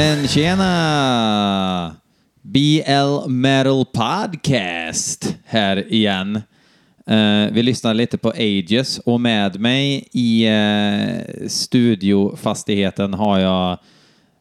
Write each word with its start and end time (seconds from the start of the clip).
Men 0.00 0.28
tjena! 0.28 1.96
BL 2.42 3.28
Metal 3.28 3.84
Podcast 3.84 5.36
här 5.44 5.92
igen. 5.92 6.36
Eh, 7.06 7.52
vi 7.52 7.62
lyssnar 7.62 7.94
lite 7.94 8.18
på 8.18 8.30
Ages 8.30 8.98
och 8.98 9.20
med 9.20 9.60
mig 9.60 10.08
i 10.12 10.48
uh, 10.50 11.48
studiofastigheten 11.48 13.14
har 13.14 13.38
jag 13.38 13.78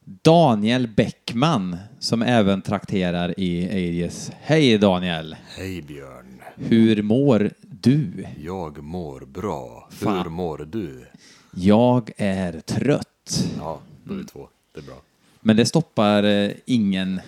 Daniel 0.03 0.87
Bäckman 0.87 1.77
som 1.99 2.21
även 2.21 2.61
trakterar 2.61 3.39
i 3.39 3.69
Ages. 3.69 4.31
Hej 4.41 4.77
Daniel! 4.77 5.35
Hej 5.57 5.81
Björn. 5.81 6.41
Hur 6.55 7.01
mår 7.01 7.51
du? 7.61 8.25
Jag 8.43 8.83
mår 8.83 9.19
bra. 9.25 9.89
Fan. 9.91 10.23
Hur 10.23 10.29
mår 10.29 10.67
du? 10.71 11.05
Jag 11.51 12.11
är 12.17 12.59
trött. 12.59 13.43
Ja, 13.57 13.79
då 14.03 14.13
är 14.13 14.17
vi 14.17 14.23
två. 14.23 14.47
Det 14.73 14.79
är 14.79 14.83
bra. 14.83 14.95
Men 15.39 15.55
det 15.55 15.65
stoppar 15.65 16.23
eh, 16.23 16.51
ingen 16.65 17.21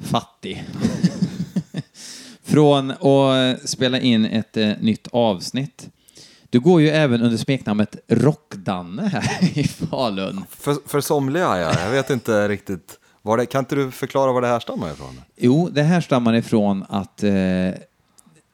fattig 0.00 0.64
från 2.42 2.90
att 2.90 3.68
spela 3.68 4.00
in 4.00 4.24
ett 4.24 4.56
eh, 4.56 4.72
nytt 4.80 5.08
avsnitt. 5.12 5.88
Du 6.50 6.60
går 6.60 6.80
ju 6.80 6.88
även 6.88 7.22
under 7.22 7.36
smeknamnet 7.36 7.96
Rockdanne 8.08 9.02
här 9.08 9.58
i 9.58 9.64
Falun. 9.64 10.44
För, 10.50 10.76
för 10.86 11.00
somliga 11.00 11.58
ja, 11.58 11.80
jag 11.84 11.90
vet 11.90 12.10
inte 12.10 12.48
riktigt. 12.48 12.98
Var 13.22 13.36
det, 13.36 13.46
kan 13.46 13.58
inte 13.58 13.74
du 13.74 13.90
förklara 13.90 14.32
var 14.32 14.40
det 14.40 14.48
här 14.48 14.60
stammar 14.60 14.90
ifrån? 14.92 15.20
Jo, 15.36 15.68
det 15.72 15.82
här 15.82 16.00
stammar 16.00 16.34
ifrån 16.34 16.84
att 16.88 17.22
eh, 17.22 17.32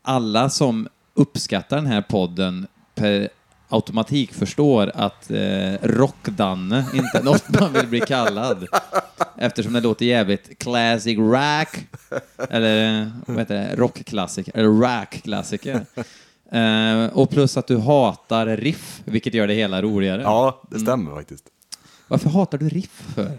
alla 0.02 0.50
som 0.50 0.88
uppskattar 1.14 1.76
den 1.76 1.86
här 1.86 2.02
podden 2.02 2.66
per 2.94 3.28
automatik 3.68 4.32
förstår 4.32 4.92
att 4.94 5.30
eh, 5.30 5.74
Rockdanne 5.82 6.84
inte 6.94 7.18
är 7.18 7.22
något 7.22 7.60
man 7.60 7.72
vill 7.72 7.86
bli 7.86 8.00
kallad. 8.00 8.66
Eftersom 9.36 9.72
det 9.72 9.80
låter 9.80 10.06
jävligt 10.06 10.58
classic 10.58 11.18
rack, 11.18 11.86
eller 12.50 13.10
vad 13.26 13.38
heter 13.38 13.54
det, 13.54 13.76
rockklassiker, 13.76 14.56
eller 14.56 14.80
rack-klassiker. 14.80 15.86
Eh, 16.52 17.06
och 17.06 17.30
plus 17.30 17.56
att 17.56 17.66
du 17.66 17.78
hatar 17.78 18.46
riff, 18.46 19.02
vilket 19.04 19.34
gör 19.34 19.46
det 19.46 19.54
hela 19.54 19.82
roligare. 19.82 20.22
Ja, 20.22 20.62
det 20.70 20.78
stämmer 20.78 21.14
faktiskt. 21.14 21.44
Varför 22.08 22.30
hatar 22.30 22.58
du 22.58 22.68
riff 22.68 23.02
för? 23.14 23.38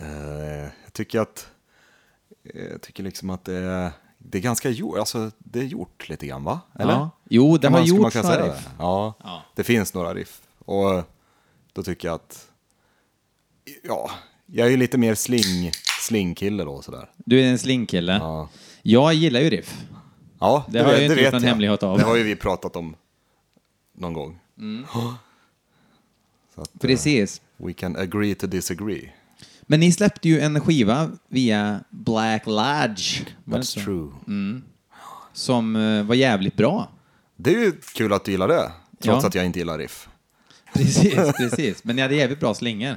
Eh, 0.00 0.62
jag 0.84 0.92
tycker 0.92 1.20
att, 1.20 1.48
jag 2.70 2.82
tycker 2.82 3.02
liksom 3.02 3.30
att 3.30 3.44
det 3.44 3.54
är, 3.54 3.90
det 4.30 4.38
är 4.38 4.42
ganska 4.42 4.70
gjort, 4.70 4.98
alltså 4.98 5.30
det 5.38 5.58
är 5.60 5.64
gjort 5.64 6.08
lite 6.08 6.26
grann 6.26 6.44
va? 6.44 6.60
Eller? 6.78 6.92
Ja. 6.92 7.10
Jo, 7.28 7.56
det 7.56 7.62
Kan 7.62 7.72
har 7.72 7.80
man- 7.80 7.88
gjorts 7.88 8.14
några 8.14 8.28
säga 8.28 8.46
riff. 8.46 8.64
det? 8.64 8.70
Ja, 8.78 9.14
Ja. 9.24 9.42
det 9.54 9.64
finns 9.64 9.94
några 9.94 10.14
riff. 10.14 10.40
Och 10.58 11.02
då 11.72 11.82
tycker 11.82 12.08
jag 12.08 12.14
att, 12.14 12.48
ja, 13.82 14.10
jag 14.46 14.66
är 14.66 14.70
ju 14.70 14.76
lite 14.76 14.98
mer 14.98 15.14
sling, 15.14 15.70
slingkille 16.00 16.64
då 16.64 16.82
sådär. 16.82 17.10
Du 17.16 17.40
är 17.40 17.44
en 17.50 17.58
slingkille. 17.58 18.12
Ja. 18.12 18.48
Jag 18.82 19.14
gillar 19.14 19.40
ju 19.40 19.50
riff. 19.50 19.82
Ja, 20.40 20.64
Det 20.68 20.78
har 20.82 20.92
jag 20.92 21.02
inte 21.04 21.22
gjort 21.22 21.32
någon 21.32 21.42
hemlighet 21.44 21.82
av. 21.82 21.98
Det 21.98 22.04
har 22.04 22.16
ju 22.16 22.22
vi 22.22 22.36
pratat 22.36 22.76
om 22.76 22.96
någon 23.92 24.12
gång. 24.12 24.38
Så 26.54 26.60
att, 26.60 26.70
Precis. 26.80 27.40
we 27.56 27.72
can 27.72 27.96
agree 27.96 28.34
to 28.34 28.46
disagree. 28.46 29.12
Men 29.70 29.80
ni 29.80 29.92
släppte 29.92 30.28
ju 30.28 30.40
en 30.40 30.60
skiva 30.60 31.10
via 31.28 31.80
Black 31.90 32.46
Lodge. 32.46 33.20
That's 33.44 33.84
true. 33.84 34.10
Som 35.32 35.76
eh, 35.76 36.02
var 36.02 36.14
jävligt 36.14 36.56
bra. 36.56 36.90
Det 37.36 37.54
är 37.54 37.58
ju 37.60 37.72
kul 37.94 38.12
att 38.12 38.24
du 38.24 38.30
gillar 38.32 38.48
det, 38.48 38.72
trots 39.00 39.22
Ja. 39.22 39.28
att 39.28 39.34
jag 39.34 39.46
inte 39.46 39.58
gillar 39.58 39.78
riff. 39.78 40.08
Precis, 40.74 41.14
precis. 41.36 41.84
Men 41.84 41.96
ni 41.96 42.02
hade 42.02 42.14
jävligt 42.14 42.40
bra 42.40 42.54
slingor. 42.54 42.94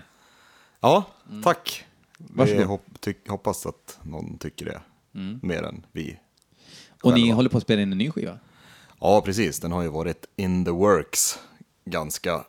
Ja, 0.80 1.04
tack. 1.44 1.86
Vi 2.18 2.26
Mm. 2.26 2.38
Varsågod. 2.38 2.66
hop 2.66 2.86
tyck- 3.00 3.30
hoppas 3.30 3.66
att 3.66 4.00
någon 4.04 4.38
tycker 4.38 4.66
det, 4.66 4.82
Mm. 5.16 5.40
mer 5.44 5.64
än 5.64 5.86
vi. 5.92 6.18
Och 7.02 7.14
ni 7.14 7.20
Själva. 7.22 7.36
håller 7.36 7.50
på 7.50 7.58
att 7.58 7.64
spela 7.64 7.82
in 7.82 7.92
en 7.92 7.98
ny 7.98 8.12
skiva. 8.12 8.38
Ja, 9.00 9.22
precis. 9.22 9.60
Den 9.60 9.72
har 9.72 9.82
ju 9.82 9.88
varit 9.90 10.26
in 10.36 10.66
the 10.66 10.72
works 10.72 11.40
ganska, 11.86 12.46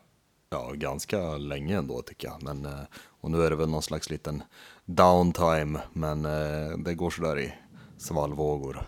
ja, 0.52 0.72
ganska 0.74 1.36
länge 1.36 1.78
ändå 1.78 2.02
tycker 2.02 2.28
jag. 2.28 2.42
Men, 2.42 2.64
eh, 2.64 2.80
och 3.20 3.30
nu 3.30 3.42
är 3.42 3.50
det 3.50 3.56
väl 3.56 3.68
någon 3.68 3.82
slags 3.82 4.10
liten 4.10 4.42
downtime, 4.84 5.78
men 5.92 6.24
eh, 6.24 6.78
det 6.78 6.94
går 6.94 7.10
sådär 7.10 7.38
i 7.38 7.54
svallvågor. 7.98 8.86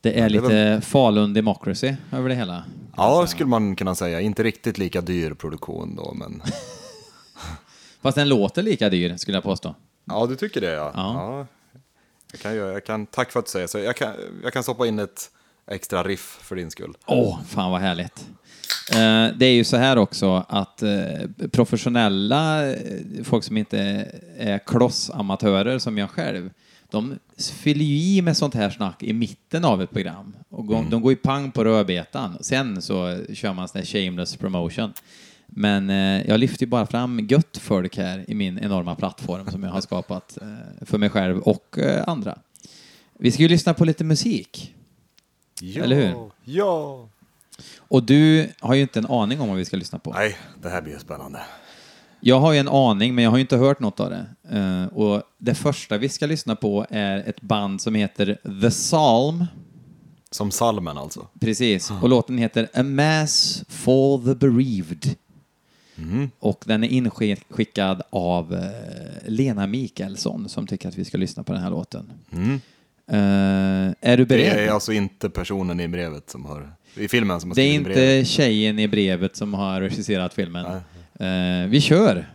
Det 0.00 0.20
är 0.20 0.24
är 0.24 0.28
lite 0.28 0.80
Falun 0.84 1.34
Democracy 1.34 1.94
över 2.12 2.28
det 2.28 2.34
hela. 2.34 2.64
Ja, 2.96 3.26
skulle 3.26 3.48
man 3.48 3.76
kunna 3.76 3.94
säga. 3.94 4.20
Inte 4.20 4.42
riktigt 4.42 4.78
lika 4.78 5.00
dyr 5.00 5.34
produktion 5.34 5.96
då, 5.96 6.14
men 6.14 6.42
Fast 8.02 8.14
den 8.14 8.28
låter 8.28 8.62
lika 8.62 8.88
dyr, 8.88 9.16
skulle 9.16 9.36
jag 9.36 9.44
påstå. 9.44 9.74
ja, 10.04 10.26
du 10.26 10.36
tycker 10.36 10.60
det 10.60 10.70
ja. 10.70 10.92
Ja. 10.94 11.46
Jag 12.32 12.40
kan, 12.40 12.56
jag 12.56 12.84
kan, 12.84 13.06
tack 13.06 13.32
för 13.32 13.38
att 13.38 13.46
du 13.46 13.50
säger 13.50 13.66
så. 13.66 13.78
Jag 13.78 13.96
kan, 13.96 14.14
jag 14.42 14.52
kan 14.52 14.62
stoppa 14.62 14.86
in 14.86 14.98
ett 14.98 15.30
extra 15.66 16.02
riff 16.02 16.38
för 16.42 16.56
din 16.56 16.70
skull. 16.70 16.96
Åh, 17.06 17.42
fan 17.42 17.70
vad 17.70 17.80
härligt. 17.80 18.26
Eh, 18.92 19.28
det 19.36 19.46
är 19.46 19.52
ju 19.54 19.64
så 19.64 19.76
här 19.76 19.96
också 19.96 20.44
att 20.48 20.82
eh, 20.82 21.48
professionella 21.52 22.66
eh, 22.70 22.76
folk 23.24 23.44
som 23.44 23.56
inte 23.56 23.78
är 24.38 24.58
klossamatörer 24.66 25.78
som 25.78 25.98
jag 25.98 26.10
själv, 26.10 26.50
de 26.90 27.18
fyller 27.52 27.84
ju 27.84 27.96
i 27.96 28.22
med 28.22 28.36
sånt 28.36 28.54
här 28.54 28.70
snack 28.70 29.02
i 29.02 29.12
mitten 29.12 29.64
av 29.64 29.82
ett 29.82 29.90
program. 29.90 30.36
Och 30.48 30.66
gå- 30.66 30.84
De 30.90 31.02
går 31.02 31.12
ju 31.12 31.16
pang 31.16 31.50
på 31.50 31.64
rödbetan. 31.64 32.38
Sen 32.40 32.82
så 32.82 33.18
kör 33.34 33.52
man 33.52 33.68
sån 33.68 33.78
här 33.78 33.86
shameless 33.86 34.36
promotion. 34.36 34.92
Men 35.46 35.90
eh, 35.90 36.28
jag 36.28 36.40
lyfter 36.40 36.66
ju 36.66 36.70
bara 36.70 36.86
fram 36.86 37.26
gött 37.30 37.56
folk 37.60 37.96
här 37.96 38.24
i 38.28 38.34
min 38.34 38.58
enorma 38.58 38.94
plattform 38.94 39.50
som 39.50 39.62
jag 39.62 39.70
har 39.70 39.80
skapat 39.80 40.38
eh, 40.42 40.86
för 40.86 40.98
mig 40.98 41.08
själv 41.10 41.38
och 41.38 41.78
eh, 41.78 42.04
andra. 42.06 42.38
Vi 43.18 43.30
ska 43.32 43.42
ju 43.42 43.48
lyssna 43.48 43.74
på 43.74 43.84
lite 43.84 44.04
musik. 44.04 44.74
Ja, 45.60 45.82
Eller 45.84 45.96
hur? 45.96 46.30
Ja! 46.44 47.08
Och 47.90 48.02
du 48.02 48.48
har 48.60 48.74
ju 48.74 48.82
inte 48.82 48.98
en 48.98 49.06
aning 49.06 49.40
om 49.40 49.48
vad 49.48 49.56
vi 49.58 49.64
ska 49.64 49.76
lyssna 49.76 49.98
på. 49.98 50.12
Nej, 50.12 50.36
det 50.62 50.68
här 50.68 50.82
blir 50.82 50.98
spännande. 50.98 51.40
Jag 52.20 52.40
har 52.40 52.52
ju 52.52 52.58
en 52.58 52.68
aning, 52.68 53.14
men 53.14 53.24
jag 53.24 53.30
har 53.30 53.38
ju 53.38 53.40
inte 53.40 53.56
hört 53.56 53.80
något 53.80 54.00
av 54.00 54.10
det. 54.10 54.26
Eh, 54.58 54.84
och 54.98 55.22
det 55.38 55.54
första 55.54 55.98
vi 55.98 56.08
ska 56.08 56.26
lyssna 56.26 56.56
på 56.56 56.86
är 56.90 57.16
ett 57.18 57.40
band 57.40 57.80
som 57.82 57.94
heter 57.94 58.38
The 58.62 58.70
Psalm. 58.70 59.44
Som 60.30 60.50
salmen 60.50 60.98
alltså. 60.98 61.26
Precis. 61.40 61.90
Och 62.02 62.08
låten 62.08 62.38
heter 62.38 62.68
A 62.74 62.82
Mass 62.82 63.64
for 63.68 64.18
the 64.24 64.34
Bereaved. 64.34 65.14
Och 66.38 66.64
den 66.66 66.84
är 66.84 66.88
inskickad 66.88 68.02
av 68.10 68.54
eh, 68.54 68.60
Lena 69.26 69.66
Mikaelsson 69.66 70.48
som 70.48 70.66
tycker 70.66 70.88
att 70.88 70.96
vi 70.98 71.04
ska 71.04 71.18
lyssna 71.18 71.42
på 71.42 71.52
den 71.52 71.62
här 71.62 71.70
låten. 71.70 72.12
Eh, 73.06 73.16
är 74.10 74.16
du 74.16 74.24
Det 74.24 74.26
beredd? 74.26 74.58
är 74.58 74.70
alltså 74.70 74.92
inte 74.92 75.30
personen 75.30 75.80
i 75.80 75.88
brevet 75.88 76.30
som 76.30 76.44
har, 76.44 76.72
i 76.94 77.08
filmen 77.08 77.40
som 77.40 77.50
har 77.50 77.54
Det 77.54 77.62
är 77.62 77.64
skrivit 77.64 77.78
inte 77.80 77.90
brevet. 77.90 78.26
tjejen 78.28 78.78
i 78.78 78.88
brevet 78.88 79.36
som 79.36 79.54
har 79.54 79.80
regisserat 79.80 80.34
filmen. 80.34 80.66
Eh, 81.20 81.68
vi 81.68 81.80
kör! 81.80 82.26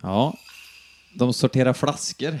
Ja, 0.00 0.34
de 1.14 1.32
sorterar 1.32 1.72
flaskor. 1.72 2.40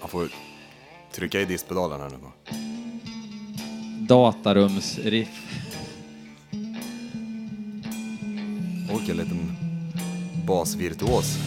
Man 0.00 0.08
får 0.08 0.28
trycka 1.12 1.40
i 1.40 1.44
diskpedalen 1.44 2.00
här 2.00 2.10
nu. 2.10 2.16
Datarumsriff. 4.06 5.28
Och 8.92 9.08
en 9.10 9.16
liten 9.16 9.56
basvirtuos. 10.48 11.38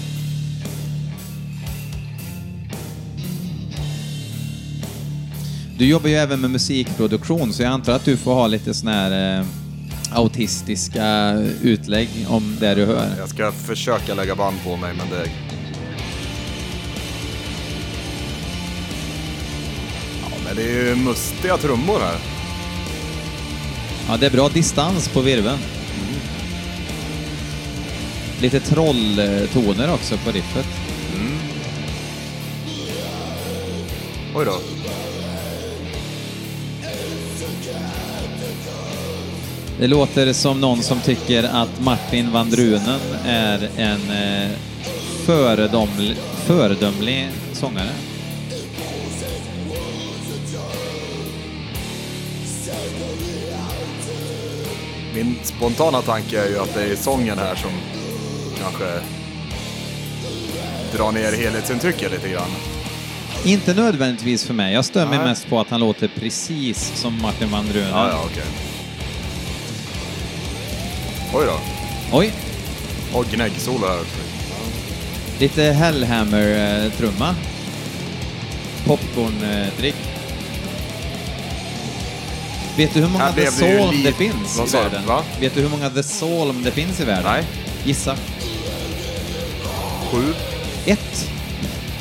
Du 5.78 5.88
jobbar 5.88 6.10
ju 6.10 6.16
även 6.16 6.42
med 6.42 6.52
musikproduktion 6.52 7.54
så 7.54 7.64
jag 7.64 7.72
antar 7.72 7.94
att 7.94 8.06
du 8.06 8.18
får 8.18 8.34
ha 8.34 8.48
lite 8.48 8.74
såna 8.74 8.92
här 8.92 9.40
eh, 9.40 9.46
autistiska 10.12 11.34
utlägg 11.62 12.10
om 12.28 12.58
det 12.60 12.76
du 12.76 12.86
hör. 12.86 13.08
Jag 13.18 13.30
ska 13.30 13.52
försöka 13.52 14.14
lägga 14.14 14.36
band 14.36 14.58
på 14.64 14.78
mig 14.78 14.94
men 14.98 15.10
det... 15.10 15.30
Ja 20.22 20.38
men 20.46 20.56
det 20.56 20.64
är 20.64 20.86
ju 20.86 20.96
mustiga 20.96 21.58
trummor 21.58 22.00
här. 22.00 22.18
Ja, 24.10 24.18
det 24.18 24.26
är 24.26 24.32
bra 24.32 24.50
distans 24.50 25.10
på 25.10 25.22
virveln 25.22 25.60
lite 28.42 28.60
trolltoner 28.60 29.88
eh, 29.88 29.94
också 29.94 30.18
på 30.18 30.32
riffet. 30.32 30.66
Mm. 31.16 31.38
Oj 34.36 34.46
då. 34.46 34.54
Det 39.80 39.88
låter 39.88 40.34
som 40.34 40.62
någon 40.62 40.82
som 40.82 41.00
tycker 41.00 41.44
att 41.44 41.82
Martin 41.82 42.32
van 42.32 42.50
Drunen 42.50 43.00
är 43.26 43.70
en 43.78 44.12
eh, 44.12 44.52
föredömlig, 45.26 46.16
föredömlig 46.46 47.30
sångare. 47.54 47.90
Min 55.16 55.36
spontana 55.44 56.02
tanke 56.02 56.42
är 56.42 56.50
ju 56.50 56.60
att 56.60 56.74
det 56.74 56.84
är 56.84 56.96
sången 56.96 57.38
här 57.38 57.56
som 57.56 58.01
kanske 58.62 58.86
drar 60.98 61.12
ner 61.12 61.32
helhetsintrycket 61.38 62.12
lite 62.12 62.30
grann. 62.30 62.50
Inte 63.46 63.74
nödvändigtvis 63.74 64.44
för 64.46 64.54
mig. 64.54 64.74
Jag 64.74 64.86
stör 64.86 65.06
mig 65.08 65.18
Nej. 65.18 65.28
mest 65.28 65.50
på 65.50 65.60
att 65.60 65.70
han 65.70 65.80
låter 65.80 66.08
precis 66.20 66.92
som 66.96 67.22
Martin 67.22 67.52
van 67.52 67.66
Drunen. 67.68 67.90
Ja, 67.90 68.10
ja, 68.10 68.22
okej. 68.26 68.44
Oj 71.34 71.46
då. 71.46 71.60
Oj, 72.18 72.34
Och 73.14 73.26
gnäggsolo 73.26 73.88
här. 73.88 74.00
lite 75.40 75.64
Hellhammer-trumma. 75.64 77.36
Popcorn-drick. 78.86 79.96
Vet 82.78 82.94
du 82.94 83.00
hur 83.00 83.08
många 83.08 83.24
Här 83.24 83.32
The 83.32 83.36
blev 83.42 83.52
det 83.60 83.68
ju 83.70 83.78
Psalm 83.78 83.92
li- 83.96 84.04
det 84.04 84.14
finns 84.14 84.58
Vad 84.58 84.68
i 84.68 84.70
sa 84.70 84.78
du? 84.78 84.84
världen? 84.84 85.08
Va? 85.08 85.24
Vet 85.40 85.56
du 85.56 85.62
hur 85.62 85.70
många 85.70 85.90
The 85.90 86.04
Psalm 86.04 86.64
det 86.64 86.72
finns 86.72 87.00
i 87.00 87.04
världen? 87.06 87.32
Nej. 87.34 87.44
Gissa. 87.86 88.16
Sju? 90.12 90.34
Ett. 90.86 91.30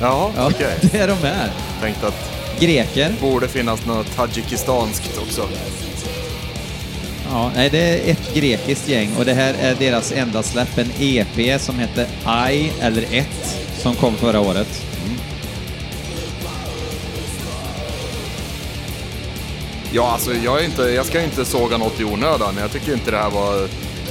Jaha, 0.01 0.33
Ja, 0.37 0.47
okej. 0.55 0.77
det 0.93 0.99
är 0.99 1.09
de 1.09 1.27
är. 1.27 1.51
Tänkte 1.81 2.07
att 2.07 2.31
Greker. 2.61 3.15
borde 3.21 3.49
finnas 3.49 3.87
något 3.87 4.17
tadzjikistanskt 4.17 5.19
också. 5.19 5.49
Ja, 7.31 7.51
nej, 7.57 7.71
det 7.71 7.79
är 7.79 8.13
ett 8.13 8.35
grekiskt 8.35 8.89
gäng 8.89 9.11
och 9.19 9.25
det 9.25 9.35
här 9.35 9.55
är 9.61 9.75
deras 9.75 10.13
enda 10.13 10.43
släpp, 10.43 10.79
en 10.79 10.91
EP 10.99 11.61
som 11.61 11.79
heter 11.79 12.07
I, 12.53 12.73
eller 12.81 13.03
ett, 13.03 13.59
som 13.79 13.95
kom 13.95 14.17
förra 14.17 14.41
året. 14.41 14.83
Ja, 19.93 20.11
alltså 20.13 20.35
jag, 20.35 20.61
är 20.61 20.65
inte, 20.65 20.83
jag 20.83 21.07
ska 21.07 21.23
inte 21.23 21.45
såga 21.45 21.79
något 21.79 22.01
i 22.01 22.05
onödan. 22.05 22.55
Jag 22.61 22.73
tycker 22.73 22.93
inte 22.93 23.11
det 23.11 23.17
här 23.17 23.31
var... 23.31 23.69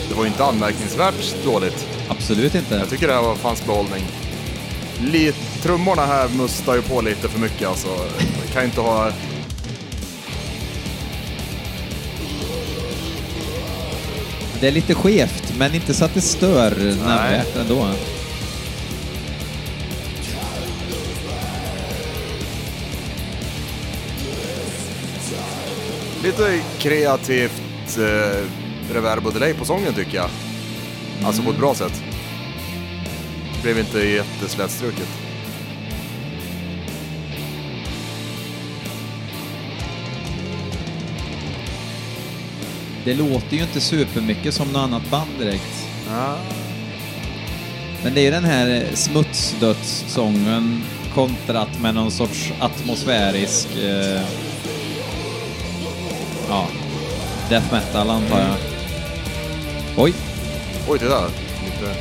Det 0.10 0.16
var 0.16 0.26
inte 0.26 0.44
anmärkningsvärt 0.44 1.44
dåligt. 1.46 1.99
Absolut 2.10 2.56
inte. 2.56 2.76
Jag 2.76 2.90
tycker 2.90 3.08
det 3.08 3.14
här 3.14 3.22
var 3.22 3.36
fanns 3.36 3.66
behållning. 3.66 4.04
Lite, 5.02 5.62
trummorna 5.62 6.06
här 6.06 6.30
mustar 6.30 6.76
ju 6.76 6.82
på 6.82 7.02
lite 7.02 7.30
för 7.30 7.40
mycket 7.40 7.68
alltså. 7.68 7.88
Jag 8.44 8.54
kan 8.54 8.64
inte 8.64 8.82
ha... 8.82 9.12
Det 14.60 14.68
är 14.68 14.72
lite 14.72 14.96
skevt, 14.96 15.54
men 15.58 15.76
inte 15.76 15.94
så 15.94 16.06
att 16.06 16.14
det 16.14 16.22
stör 16.22 16.76
nämnvärt 16.76 17.56
ändå. 17.56 17.88
Lite 26.24 26.60
kreativt 26.80 27.98
eh, 27.98 28.46
reverb 28.94 29.28
och 29.28 29.34
delay 29.34 29.54
på 29.54 29.66
sången 29.66 29.94
tycker 29.94 30.18
jag. 30.18 30.30
Alltså 31.24 31.44
på 31.44 31.52
ett 31.52 31.58
bra 31.58 31.76
sätt. 31.76 32.04
Det 33.56 33.62
blev 33.64 33.80
inte 33.80 34.00
jätteslätstruket. 34.00 35.08
Det 43.06 43.14
låter 43.14 43.58
ju 43.58 43.62
inte 43.62 43.82
supermycket 43.82 44.54
som 44.54 44.68
något 44.68 44.80
annat 44.80 45.10
band 45.10 45.30
direkt. 45.40 45.88
Ja. 46.10 46.36
Men 48.04 48.14
det 48.14 48.22
är 48.22 48.24
ju 48.24 48.32
den 48.32 48.44
här 48.44 48.86
smutsdödssången 48.94 50.84
kontrat 51.14 51.82
med 51.82 51.96
någon 51.96 52.12
sorts 52.12 52.54
atmosfärisk... 52.60 53.68
Eh, 53.78 54.22
ja, 56.50 56.68
death 57.50 57.74
metal 57.74 58.10
antar 58.10 58.40
jag. 58.40 58.56
Oj, 59.98 60.14
Oj, 60.90 61.00
titta. 61.00 61.28
Lite... 61.66 61.96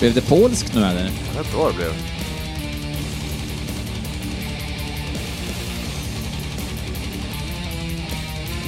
blev 0.00 0.14
det 0.14 0.20
polskt 0.20 0.74
nu 0.74 0.80
eller? 0.80 1.02
Jag 1.02 1.36
vet 1.36 1.46
inte 1.46 1.56
vad 1.56 1.72
det 1.72 1.76
blev. 1.76 1.92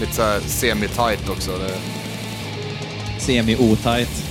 Lite 0.01 0.13
så 0.13 0.23
här 0.23 0.41
semi-tight 0.41 1.29
också. 1.29 1.59
Det... 1.59 1.79
Semi-otajt. 3.19 4.26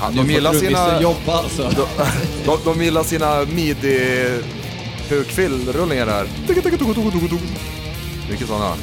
Ja, 0.00 0.10
de, 0.10 0.30
gillar 0.30 0.52
sina, 0.52 1.02
jobba 1.02 1.32
alltså. 1.32 1.62
de, 1.62 1.86
de, 2.44 2.58
de 2.64 2.82
gillar 2.84 3.02
sina 3.02 3.44
midi-hukfillrullingar 3.44 6.06
här. 6.06 6.26
Mycket 8.30 8.46
sådana. 8.48 8.74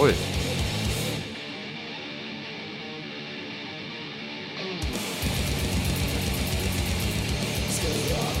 Oj. 0.00 0.12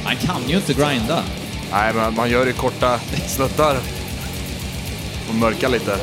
Han 0.04 0.16
kan 0.16 0.48
ju 0.48 0.56
inte 0.56 0.72
grinda. 0.74 1.22
Nej, 1.72 1.94
men 1.94 2.14
man 2.14 2.30
gör 2.30 2.44
det 2.44 2.50
i 2.50 2.54
korta 2.54 3.00
snuttar. 3.26 3.76
Och 5.28 5.34
mörka 5.34 5.68
lite. 5.68 5.98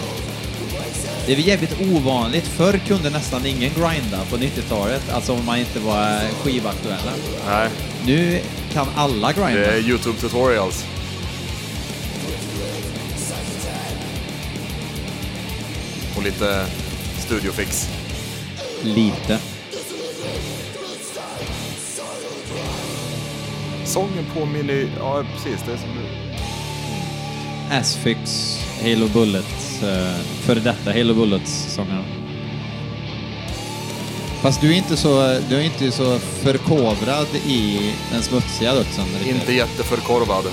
Det 1.26 1.32
är 1.32 1.36
väl 1.36 1.48
jävligt 1.48 1.82
ovanligt. 1.94 2.48
Förr 2.48 2.78
kunde 2.88 3.10
nästan 3.10 3.46
ingen 3.46 3.72
grinda 3.74 4.26
på 4.30 4.38
90-talet, 4.38 5.10
alltså 5.14 5.34
om 5.34 5.46
man 5.46 5.58
inte 5.60 5.80
var 5.80 6.20
skivaktuella. 6.44 7.12
Nej, 7.48 7.70
Nu 8.06 8.40
kan 8.74 8.88
alla 8.96 9.28
det 9.28 9.34
grinda. 9.34 9.74
är 9.74 9.80
YouTube 9.80 10.20
tutorials. 10.20 10.86
Och 16.18 16.24
lite 16.24 16.66
studiofix. 17.20 17.90
Lite. 18.84 19.40
Sången 23.86 24.26
påminner 24.34 24.74
ju- 24.74 24.90
ja 25.00 25.24
precis, 25.36 25.62
det 25.66 25.74
är 25.74 25.78
som 25.78 25.90
Asphyx, 27.72 28.60
Halo 28.82 29.08
Bullets, 29.08 29.84
eh, 29.84 30.16
före 30.42 30.60
detta 30.60 30.92
Halo 30.92 31.14
Bullets-sångarna. 31.14 32.04
Fast 34.42 34.62
du 34.62 34.74
är 34.74 34.78
inte 34.78 34.98
så, 34.98 35.40
du 35.50 35.56
är 35.56 35.62
inte 35.62 35.92
så 35.92 36.20
förkovrad 36.20 37.28
i 37.48 37.94
den 38.12 38.24
smutsiga 38.24 38.74
dödsen. 38.74 39.06
riktigt. 39.06 39.36
inte 39.36 39.54
jätteförkorvad. 39.54 40.46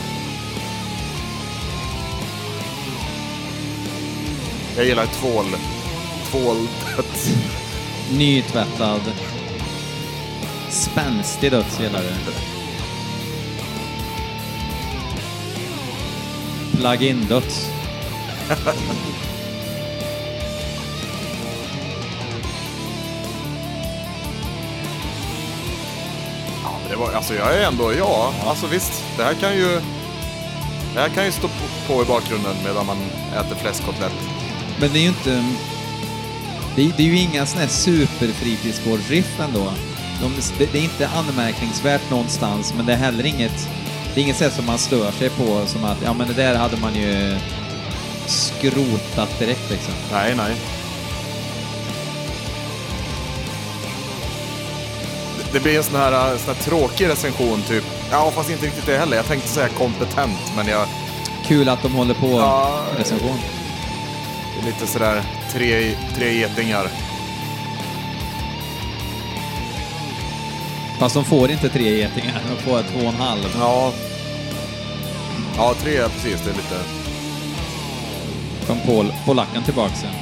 Jag 4.77 4.87
gillar 4.87 5.07
tvål. 5.07 5.47
Tvål. 6.31 6.57
Nytvättad. 8.13 9.01
Spänstig 10.69 11.51
döds 11.51 11.81
gillar 11.81 12.03
du. 12.03 12.15
Plug-in 16.79 17.27
döds. 17.29 17.80
Ja, 18.51 18.57
men 26.83 26.91
det 26.91 26.97
var, 26.97 27.13
alltså 27.13 27.35
jag 27.35 27.55
är 27.55 27.67
ändå, 27.67 27.93
ja, 27.99 28.35
alltså 28.47 28.67
visst, 28.67 28.93
det 29.17 29.25
här 29.25 29.35
kan 29.35 29.57
ju... 29.57 29.81
Det 30.95 31.01
här 31.01 31.09
kan 31.09 31.25
ju 31.25 31.33
stå 31.33 31.49
på, 31.49 31.65
på 31.87 32.03
i 32.03 32.07
bakgrunden 32.07 32.57
medan 32.65 32.87
man 32.87 32.99
äter 33.37 33.57
fläskkotlett. 33.57 34.13
Men 34.81 34.93
det 34.93 34.99
är 34.99 35.03
ju 35.03 35.09
inte... 35.09 35.45
Det 36.77 36.83
är, 36.83 36.93
det 36.97 37.03
är 37.03 37.07
ju 37.07 37.19
inga 37.19 37.47
sådana 37.47 37.67
här 37.67 37.73
superfritidsgårdsriff 37.73 39.41
ändå. 39.41 39.73
De, 40.21 40.33
det 40.59 40.79
är 40.79 40.83
inte 40.85 41.09
anmärkningsvärt 41.09 42.11
någonstans, 42.11 42.75
men 42.77 42.87
det 42.87 42.93
är 42.93 42.97
heller 42.97 43.27
inget... 43.27 43.69
Det 44.15 44.21
är 44.21 44.25
inget 44.25 44.37
sätt 44.37 44.53
som 44.53 44.67
man 44.67 44.79
stör 44.79 45.11
sig 45.11 45.31
på 45.31 45.67
som 45.67 45.85
att, 45.85 45.99
ja 46.05 46.13
men 46.13 46.29
det 46.29 46.35
där 46.35 46.55
hade 46.55 46.77
man 46.77 46.95
ju 46.95 47.39
skrotat 48.61 49.39
direkt 49.39 49.71
liksom. 49.71 49.95
Nej, 50.13 50.35
nej. 50.37 50.57
Det- 55.53 55.61
blir 55.61 55.77
en 55.77 55.85
sån 55.85 55.97
här, 56.01 56.37
sån 56.39 56.55
här 56.55 56.63
tråkig 56.63 57.09
recension 57.09 57.63
typ. 57.63 57.85
Ja, 58.11 58.31
fast 58.35 58.51
inte 58.51 58.67
riktigt 58.67 58.87
det 58.87 58.99
heller. 58.99 59.17
Jag 59.17 59.27
tänkte 59.27 59.49
säga 59.49 59.69
kompetent, 59.69 60.53
men 60.57 60.67
jag... 60.67 60.87
Kul 61.47 61.69
att 61.69 61.83
de 61.83 61.95
håller 61.95 62.15
på 62.15 62.31
Ja. 62.31 62.81
recension. 62.99 63.39
Det 64.55 64.63
är 64.69 64.73
lite 64.73 64.87
sådär 64.87 65.23
tre, 65.53 65.93
tre 66.17 66.33
getingar. 66.35 66.89
Fast 70.99 71.15
de 71.15 71.25
får 71.25 71.51
inte 71.51 71.69
tre 71.69 71.97
getingar, 71.97 72.41
de 72.57 72.63
får 72.63 72.83
två 72.83 72.99
och 73.07 73.15
en 73.15 73.21
halv. 73.21 73.41
Ja. 73.59 73.93
Ja, 75.57 75.75
tre, 75.83 75.99
precis. 76.09 76.41
Det 76.45 76.51
är 76.51 76.55
lite... 76.55 77.00
Kom 78.67 78.79
Pol, 78.87 79.13
polacken 79.27 79.63
tillbaks 79.63 80.03
igen. 80.03 80.15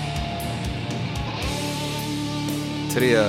Tre... 2.94 3.24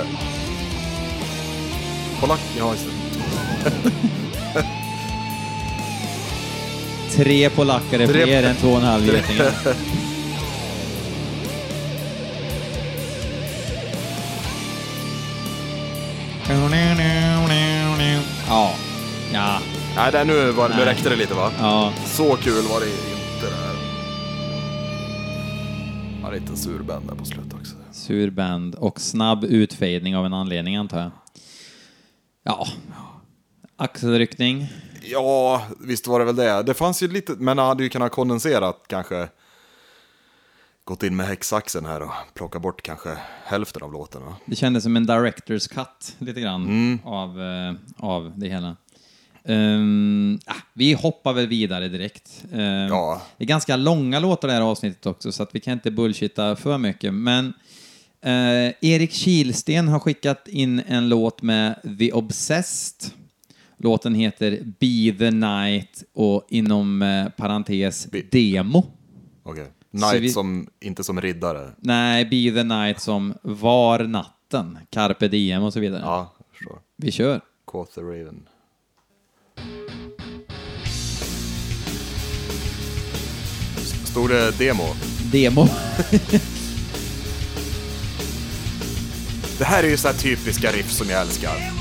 Polack... 2.20 2.40
Ja, 2.58 2.70
just 2.72 2.84
det. 2.84 2.90
Tre 7.16 7.50
polacker 7.50 8.00
är 8.00 8.06
Tre- 8.06 8.22
fler 8.24 8.42
än 8.42 8.56
två 8.60 8.68
och 8.68 8.78
en 8.80 8.84
halv 8.86 9.06
getingar. 9.06 9.52
Ja. 18.48 18.70
Ja. 19.32 19.58
Nej, 19.96 20.12
där 20.12 20.24
nu, 20.24 20.50
var, 20.50 20.68
nu 20.68 20.84
räckte 20.84 21.08
det 21.08 21.16
lite 21.16 21.34
va? 21.34 21.50
Ja. 21.58 21.92
Så 22.06 22.36
kul 22.36 22.62
var 22.72 22.80
det 22.80 22.86
Ja, 26.30 26.34
lite 26.36 26.56
surband 26.56 27.08
där 27.08 27.14
på 27.14 27.24
slutet 27.24 27.54
också. 27.54 27.74
Sur 27.92 28.30
band 28.30 28.74
och 28.74 29.00
snabb 29.00 29.44
utfejdning 29.44 30.16
av 30.16 30.26
en 30.26 30.34
anledning 30.34 30.76
antar 30.76 31.00
jag. 31.00 31.10
Ja. 32.42 32.66
Axelryckning. 33.76 34.66
Ja, 35.02 35.62
visst 35.80 36.06
var 36.06 36.18
det 36.18 36.24
väl 36.24 36.36
det. 36.36 36.62
Det 36.62 36.74
fanns 36.74 37.02
ju 37.02 37.08
lite, 37.08 37.32
men 37.38 37.58
han 37.58 37.66
hade 37.66 37.82
ju 37.82 37.88
kunnat 37.88 38.12
kondenserat 38.12 38.84
kanske. 38.86 39.28
Gått 40.84 41.02
in 41.02 41.16
med 41.16 41.26
häxaxeln 41.26 41.86
här 41.86 42.02
och 42.02 42.10
plocka 42.34 42.58
bort 42.58 42.82
kanske 42.82 43.16
hälften 43.44 43.82
av 43.82 43.92
låten. 43.92 44.24
va? 44.24 44.36
Det 44.46 44.56
kändes 44.56 44.82
som 44.82 44.96
en 44.96 45.06
director's 45.08 45.68
cut 45.74 46.16
lite 46.18 46.40
grann 46.40 46.98
av, 47.04 47.40
eh, 47.40 47.74
av 47.96 48.32
det 48.36 48.48
hela. 48.48 48.76
Ehm, 49.44 50.38
ah, 50.46 50.54
vi 50.74 50.92
hoppar 50.92 51.32
väl 51.32 51.46
vidare 51.46 51.88
direkt. 51.88 52.44
Ehm, 52.52 52.60
Ja. 52.88 53.22
Det 53.36 53.44
är 53.44 53.48
ganska 53.48 53.76
långa 53.76 54.20
låtar 54.20 54.48
det 54.48 54.54
här 54.54 54.60
avsnittet 54.60 55.06
också, 55.06 55.32
så 55.32 55.42
att 55.42 55.54
vi 55.54 55.60
kan 55.60 55.72
inte 55.72 55.90
bullshitta 55.90 56.56
för 56.56 56.78
mycket. 56.78 57.14
Men 57.14 57.46
eh, 58.22 58.74
Erik 58.80 59.12
Kilsten 59.12 59.88
har 59.88 59.98
skickat 59.98 60.48
in 60.48 60.82
en 60.86 61.08
låt 61.08 61.42
med 61.42 61.74
The 61.98 62.12
Obsessed. 62.12 63.10
Låten 63.76 64.14
heter 64.14 64.58
Be 64.80 65.18
the 65.18 65.30
Night 65.30 66.04
och 66.14 66.46
inom 66.48 67.02
eh, 67.02 67.28
parentes 67.28 68.10
Be- 68.10 68.22
Demo. 68.30 68.86
Okej. 69.42 69.66
Knight 69.90 70.20
vi- 70.22 70.30
som, 70.30 70.66
inte 70.80 71.04
som 71.04 71.20
riddare. 71.20 71.70
Nej, 71.78 72.24
Be 72.24 72.60
the 72.60 72.64
Night 72.64 73.00
som 73.00 73.34
Var 73.42 73.98
natten, 73.98 74.78
Carpe 74.90 75.28
Diem 75.28 75.62
och 75.62 75.72
så 75.72 75.80
vidare. 75.80 76.02
Ja. 76.04 76.34
Vi 76.96 77.12
kör. 77.12 77.40
Quoth 77.70 77.94
the 77.94 78.00
Raven. 78.00 78.42
Stod 84.10 84.30
det 84.30 84.50
demo? 84.58 84.94
Demo. 85.32 85.68
Det 89.58 89.64
här 89.64 89.82
är 89.82 89.88
ju 89.88 89.96
så 89.96 90.08
här 90.08 90.14
typiska 90.14 90.72
riff 90.72 90.92
som 90.92 91.10
jag 91.10 91.20
älskar. 91.20 91.72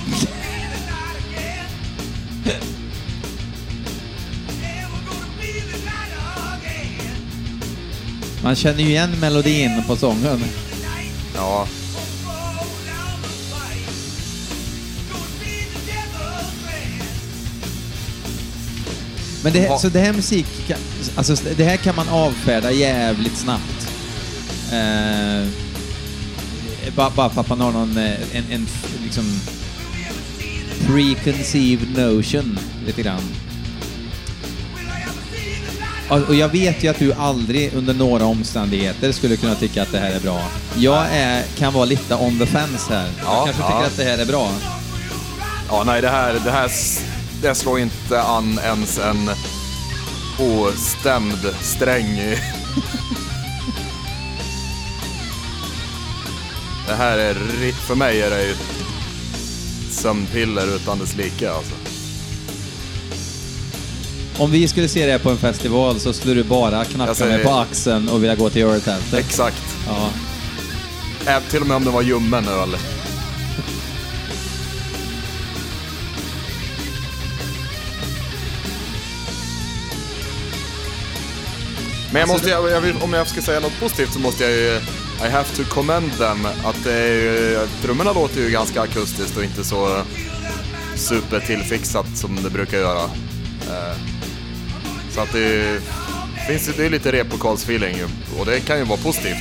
Man 8.43 8.55
känner 8.55 8.79
ju 8.79 8.89
igen 8.89 9.19
melodin 9.19 9.83
på 9.87 9.95
sången. 9.95 10.43
Ja, 11.35 11.67
Men 19.43 19.53
det, 19.53 19.59
här- 19.59 19.77
så 19.77 19.89
det 19.89 19.99
här 19.99 20.13
musik, 20.13 20.45
alltså 21.15 21.35
det 21.57 21.63
här 21.63 21.77
kan 21.77 21.95
man 21.95 22.09
avfärda 22.09 22.71
jävligt 22.71 23.37
snabbt. 23.37 23.87
Eh, 24.71 25.47
bara, 26.95 27.09
bara 27.09 27.29
för 27.29 27.41
att 27.41 27.49
man 27.49 27.61
har 27.61 27.71
någon, 27.71 27.97
eh, 27.97 28.13
en, 28.33 28.43
en 28.51 28.67
liksom 29.03 29.39
preconceived 30.87 31.97
notion 31.97 32.59
lite 32.85 33.01
grann. 33.01 33.21
Och 36.27 36.35
jag 36.35 36.49
vet 36.49 36.83
ju 36.83 36.87
att 36.87 36.99
du 36.99 37.13
aldrig 37.13 37.73
under 37.73 37.93
några 37.93 38.25
omständigheter 38.25 39.11
skulle 39.11 39.35
kunna 39.37 39.55
tycka 39.55 39.81
att 39.83 39.91
det 39.91 39.99
här 39.99 40.11
är 40.11 40.19
bra. 40.19 40.41
Jag 40.77 41.05
är, 41.11 41.43
kan 41.57 41.73
vara 41.73 41.85
lite 41.85 42.15
on 42.15 42.39
the 42.39 42.45
fence 42.45 42.93
här. 42.93 43.05
Jag 43.17 43.25
Ja, 43.25 43.43
kanske 43.45 43.61
ja. 43.63 43.67
tycker 43.67 43.85
att 43.87 43.97
det 43.97 44.03
här 44.03 44.17
är 44.17 44.25
bra. 44.25 44.51
ja 45.69 45.83
nej 45.83 46.01
det 46.01 46.09
här, 46.09 46.33
det 46.45 46.51
här 46.51 46.71
det 47.41 47.55
slår 47.55 47.79
inte 47.79 48.21
an 48.21 48.59
ens 48.63 48.99
en 48.99 49.29
ostämd 50.39 51.53
sträng. 51.61 52.19
Det 56.87 56.95
här 56.95 57.17
är, 57.17 57.33
för 57.71 57.95
mig 57.95 58.21
är 58.21 58.29
det 58.29 58.43
ju 58.47 58.55
sömnpiller 59.91 60.75
utan 60.75 60.99
dess 60.99 61.15
like 61.15 61.51
alltså. 61.51 61.71
Om 64.37 64.51
vi 64.51 64.67
skulle 64.67 64.87
se 64.87 65.05
det 65.05 65.11
här 65.11 65.19
på 65.19 65.29
en 65.29 65.37
festival 65.37 65.99
så 65.99 66.13
skulle 66.13 66.33
du 66.33 66.43
bara 66.43 66.85
knacka 66.85 67.15
säger- 67.15 67.35
mig 67.37 67.45
på 67.45 67.51
axeln 67.51 68.09
och 68.09 68.23
vilja 68.23 68.35
gå 68.35 68.49
till 68.49 68.63
öltältet. 68.63 69.13
Exakt. 69.13 69.63
Ja. 69.87 70.09
Även 71.25 71.49
till 71.49 71.61
och 71.61 71.67
med 71.67 71.77
om 71.77 71.85
det 71.85 71.91
var 71.91 72.01
ljummen 72.01 72.47
öl. 72.47 72.77
Men 82.11 82.19
jag 82.19 82.29
måste, 82.29 82.49
jag, 82.49 82.69
jag 82.71 82.81
vill, 82.81 82.95
om 83.01 83.13
jag 83.13 83.27
ska 83.27 83.41
säga 83.41 83.59
något 83.59 83.79
positivt 83.79 84.13
så 84.13 84.19
måste 84.19 84.43
jag 84.43 84.51
ju, 84.51 84.79
I 85.25 85.29
have 85.31 85.45
to 85.55 85.63
commend 85.69 86.17
them, 86.17 86.45
att 86.65 86.83
det 86.83 86.93
är 86.93 87.13
ju, 87.13 87.59
trummorna 87.81 88.13
låter 88.13 88.41
ju 88.41 88.49
ganska 88.49 88.81
akustiskt 88.81 89.37
och 89.37 89.43
inte 89.43 89.63
så 89.63 90.01
supertillfixat 90.95 92.17
som 92.17 92.43
det 92.43 92.49
brukar 92.49 92.77
göra. 92.77 93.03
Eh, 93.69 93.95
så 95.15 95.21
att 95.21 95.31
det, 95.33 95.39
är 95.39 95.79
finns 96.47 96.69
ju- 96.69 96.73
det 96.77 96.85
är 96.85 96.89
lite 96.89 97.11
repokalsfeeling 97.11 97.97
ju, 97.97 98.07
och 98.39 98.45
det 98.45 98.59
kan 98.59 98.77
ju 98.77 98.83
vara 98.83 98.99
positivt. 98.99 99.37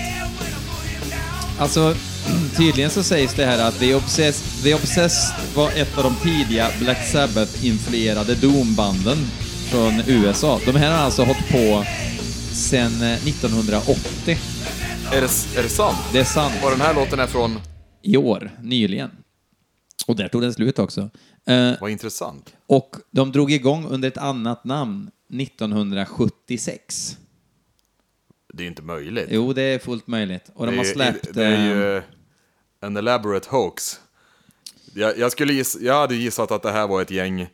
Alltså, 1.58 1.94
tydligen 2.56 2.90
så 2.90 3.02
sägs 3.02 3.34
det 3.34 3.46
här 3.46 3.58
att 3.68 3.78
The 3.78 3.94
Obsessed, 3.94 4.62
The 4.62 4.74
Obsessed 4.74 5.34
var 5.54 5.70
ett 5.70 5.98
av 5.98 6.04
de 6.04 6.14
tidiga 6.16 6.68
Black 6.80 6.98
Sabbath-influerade 7.12 8.34
Doom-banden 8.34 9.30
från 9.70 10.02
USA. 10.06 10.60
De 10.66 10.76
här 10.76 10.90
har 10.90 10.98
alltså 11.04 11.24
hållit 11.24 11.48
på 11.48 11.84
sedan 12.58 13.02
eh, 13.02 13.28
1980. 13.28 14.38
Är 15.12 15.20
det, 15.20 15.58
är 15.58 15.62
det 15.62 15.68
sant? 15.68 15.98
Det 16.12 16.18
är 16.18 16.24
sant. 16.24 16.54
Och 16.64 16.70
den 16.70 16.80
här 16.80 16.94
låten 16.94 17.20
är 17.20 17.26
från, 17.26 17.60
I 18.02 18.16
år, 18.16 18.50
nyligen. 18.62 19.10
Och 20.06 20.16
där 20.16 20.28
tog 20.28 20.42
den 20.42 20.54
slut 20.54 20.78
också. 20.78 21.10
Eh, 21.46 21.72
vad 21.80 21.90
intressant. 21.90 22.54
och 22.66 22.96
de 23.10 23.32
drog 23.32 23.52
igång 23.52 23.86
under 23.86 24.08
ett 24.08 24.18
annat 24.18 24.64
namn 24.64 25.10
1976. 25.40 27.16
Det 28.52 28.60
är 28.60 28.62
ju 28.62 28.68
inte 28.68 28.82
möjligt. 28.82 29.28
Jo, 29.30 29.52
det 29.52 29.62
är 29.62 29.78
fullt 29.78 30.06
möjligt. 30.06 30.50
Och 30.54 30.66
de 30.66 30.76
har 30.76 30.84
släppt... 30.84 31.34
det 31.34 31.44
är 31.44 31.52
eh, 31.52 31.94
ju 31.94 32.02
en 32.80 32.96
elaborate 32.96 33.48
hoax. 33.50 34.00
Jag, 34.94 35.18
jag, 35.18 35.32
skulle 35.32 35.52
giss, 35.52 35.76
jag 35.80 35.94
hade 35.94 36.14
gissat 36.14 36.50
att 36.50 36.62
det 36.62 36.72
här 36.72 36.86
var 36.86 37.02
ett 37.02 37.10
gäng 37.10 37.40
eh, 37.40 37.48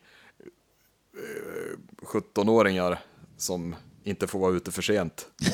17-åringar 2.01 2.99
som 3.37 3.75
inte 4.05 4.27
får 4.27 4.39
vara 4.39 4.55
ute 4.55 4.71
för 4.71 4.81
sent. 4.81 5.25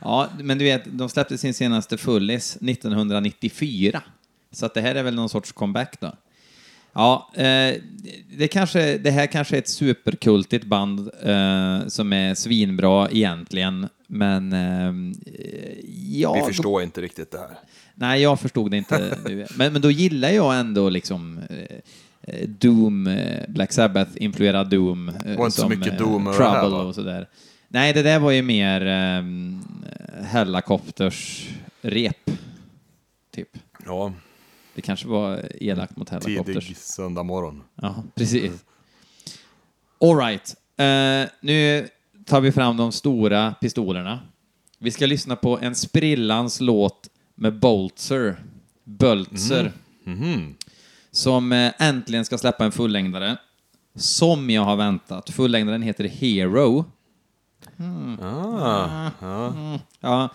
Ja, 0.00 0.28
men 0.38 0.58
du 0.58 0.64
vet, 0.64 0.82
de 0.86 1.08
släppte 1.08 1.38
sin 1.38 1.54
senaste 1.54 1.96
fullis 1.98 2.56
1994. 2.56 4.02
Så 4.52 4.66
att 4.66 4.74
det 4.74 4.80
här 4.80 4.94
är 4.94 5.02
väl 5.02 5.14
någon 5.14 5.28
sorts 5.28 5.52
comeback 5.52 6.00
då. 6.00 6.12
Ja, 6.92 7.30
eh, 7.34 7.74
det, 8.36 8.48
kanske, 8.48 8.98
det 8.98 9.10
här 9.10 9.26
kanske 9.26 9.56
är 9.56 9.58
ett 9.58 9.68
superkultigt 9.68 10.64
band 10.64 10.98
eh, 11.22 11.86
som 11.86 12.12
är 12.12 12.34
svinbra 12.34 13.08
egentligen, 13.10 13.88
men 14.06 14.52
eh, 14.52 15.14
ja... 16.08 16.34
Vi 16.34 16.40
förstår 16.40 16.82
inte 16.82 17.00
riktigt 17.00 17.30
det 17.30 17.38
här. 17.38 17.58
Nej, 17.94 18.22
jag 18.22 18.40
förstod 18.40 18.70
det 18.70 18.76
inte. 18.76 19.18
men, 19.56 19.72
men 19.72 19.82
då 19.82 19.90
gillar 19.90 20.30
jag 20.30 20.58
ändå 20.58 20.88
liksom 20.88 21.40
eh, 21.50 21.76
eh, 22.22 22.48
Doom, 22.48 23.06
eh, 23.06 23.42
Black 23.48 23.72
Sabbath-influerad 23.72 24.70
Doom. 24.70 25.12
var 25.24 25.44
inte 25.44 25.50
så 25.50 25.60
som, 25.60 25.70
mycket 25.70 25.92
eh, 25.92 25.98
Doom 25.98 26.24
Trouble 26.24 26.78
och 26.78 26.94
sådär. 26.94 27.28
Nej, 27.74 27.92
det 27.92 28.02
där 28.02 28.18
var 28.18 28.30
ju 28.30 28.42
mer 28.42 28.80
um, 29.18 29.64
Hellacopters 30.24 31.48
rep, 31.82 32.30
typ. 33.30 33.48
Ja, 33.86 34.12
Det 34.74 34.82
kanske 34.82 35.08
var 35.08 35.42
elakt 35.60 35.96
mot 35.96 36.08
Hellacopters. 36.08 36.64
tidig 36.66 36.76
söndag 36.76 37.22
morgon. 37.22 37.62
Ja, 37.74 38.02
precis. 38.14 38.52
All 40.00 40.16
right. 40.16 40.54
Eh, 40.76 41.30
nu 41.40 41.88
tar 42.24 42.40
vi 42.40 42.52
fram 42.52 42.76
de 42.76 42.92
stora 42.92 43.54
pistolerna. 43.60 44.20
Vi 44.78 44.90
ska 44.90 45.06
lyssna 45.06 45.36
på 45.36 45.58
en 45.58 45.74
sprillans 45.74 46.60
låt 46.60 47.08
med 47.34 47.58
Boltzer, 47.58 48.36
Böltzer, 48.84 49.72
Mhm. 50.04 50.54
som 51.10 51.52
eh, 51.52 51.72
äntligen 51.78 52.24
ska 52.24 52.38
släppa 52.38 52.64
en 52.64 52.72
fullängdare. 52.72 53.36
Som 53.94 54.50
jag 54.50 54.62
har 54.62 54.76
väntat. 54.76 55.30
Fullängdaren 55.30 55.82
heter 55.82 56.04
Hero. 56.04 56.84
Ah, 58.22 59.10
ja. 59.20 59.54
Ja. 60.00 60.28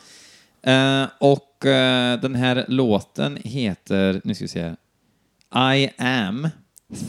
Eh, 0.72 1.08
och 1.20 1.66
eh, 1.66 2.20
den 2.20 2.36
här 2.36 2.66
låten 2.68 3.38
heter, 3.44 4.22
nu 4.24 4.36
ska 4.36 4.44
vi 4.44 4.48
se, 4.48 4.76
I 5.76 5.90
am 5.98 6.48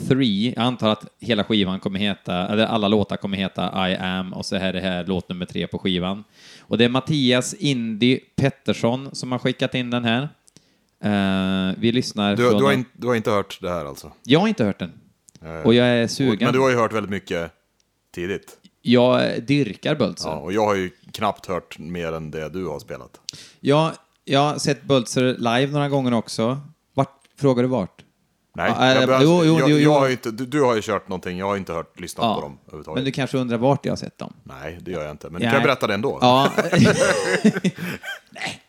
three. 0.08 0.52
Jag 0.56 0.64
antar 0.64 0.92
att 0.92 1.04
hela 1.20 1.44
skivan 1.44 1.80
kommer 1.80 1.98
heta, 1.98 2.48
eller 2.48 2.66
alla 2.66 2.88
låtar 2.88 3.16
kommer 3.16 3.36
heta 3.36 3.90
I 3.90 3.96
am 3.96 4.32
och 4.32 4.46
så 4.46 4.56
här 4.56 4.68
är 4.68 4.72
det 4.72 4.80
här 4.80 5.04
låt 5.06 5.28
nummer 5.28 5.46
tre 5.46 5.66
på 5.66 5.78
skivan. 5.78 6.24
Och 6.60 6.78
det 6.78 6.84
är 6.84 6.88
Mattias 6.88 7.54
Indy 7.54 8.20
Pettersson 8.36 9.08
som 9.12 9.32
har 9.32 9.38
skickat 9.38 9.74
in 9.74 9.90
den 9.90 10.04
här. 10.04 10.28
Eh, 11.04 11.74
vi 11.78 11.92
lyssnar 11.92 12.36
Du, 12.36 12.48
från... 12.50 12.58
du, 12.58 12.64
har 12.64 12.72
in, 12.72 12.84
du 12.92 13.06
har 13.06 13.14
inte 13.14 13.30
hört 13.30 13.58
det 13.60 13.70
här 13.70 13.84
alltså? 13.84 14.12
Jag 14.24 14.40
har 14.40 14.48
inte 14.48 14.64
hört 14.64 14.78
den. 14.78 14.92
Eh, 15.42 15.66
Och 15.66 15.74
jag 15.74 15.86
är 15.86 16.06
sugen. 16.06 16.38
Men 16.40 16.52
du 16.52 16.60
har 16.60 16.70
ju 16.70 16.76
hört 16.76 16.92
väldigt 16.92 17.10
mycket 17.10 17.52
tidigt. 18.14 18.56
Jag 18.82 19.42
dyrkar 19.42 19.94
Böltzer. 19.94 20.28
Ja, 20.28 20.34
och 20.36 20.52
jag 20.52 20.66
har 20.66 20.74
ju 20.74 20.90
knappt 21.12 21.46
hört 21.46 21.78
mer 21.78 22.12
än 22.12 22.30
det 22.30 22.48
du 22.48 22.66
har 22.66 22.78
spelat. 22.78 23.20
Jag, 23.60 23.92
jag 24.24 24.40
har 24.40 24.58
sett 24.58 24.82
Böltzer 24.82 25.34
live 25.38 25.72
några 25.72 25.88
gånger 25.88 26.14
också. 26.14 26.60
Vart, 26.94 27.20
frågar 27.38 27.62
du 27.62 27.68
vart? 27.68 28.04
Nej, 28.56 28.72
Ja, 28.78 28.86
jag, 28.94 29.06
behöver- 29.08 29.24
jo, 29.24 29.42
jo, 29.44 29.58
jag, 29.58 29.70
jo, 29.70 29.76
jag 29.76 29.82
jo. 29.82 29.92
har 29.92 30.06
ju 30.06 30.12
inte, 30.12 30.30
du, 30.30 30.46
du 30.46 30.62
har 30.62 30.74
ju 30.76 30.82
kört 30.82 31.08
någonting, 31.08 31.38
jag 31.38 31.46
har 31.46 31.56
inte 31.56 31.72
hört, 31.72 32.00
lyssnat 32.00 32.34
på 32.36 32.40
dem 32.40 32.58
överhuvudtaget. 32.66 32.96
Men 32.96 33.04
du 33.04 33.12
kanske 33.12 33.38
undrar 33.38 33.58
vart 33.58 33.84
jag 33.84 33.92
har 33.92 33.96
sett 33.96 34.18
dem? 34.18 34.32
Nej, 34.44 34.78
det 34.82 34.90
gör 34.90 35.02
jag 35.02 35.10
inte. 35.10 35.30
Men 35.30 35.42
Nej. 35.42 35.50
du 35.50 35.54
kan 35.56 35.62
berätta 35.62 35.86
det 35.86 35.94
ändå. 35.94 36.18
Ja. 36.20 36.52
Nej. 38.30 38.62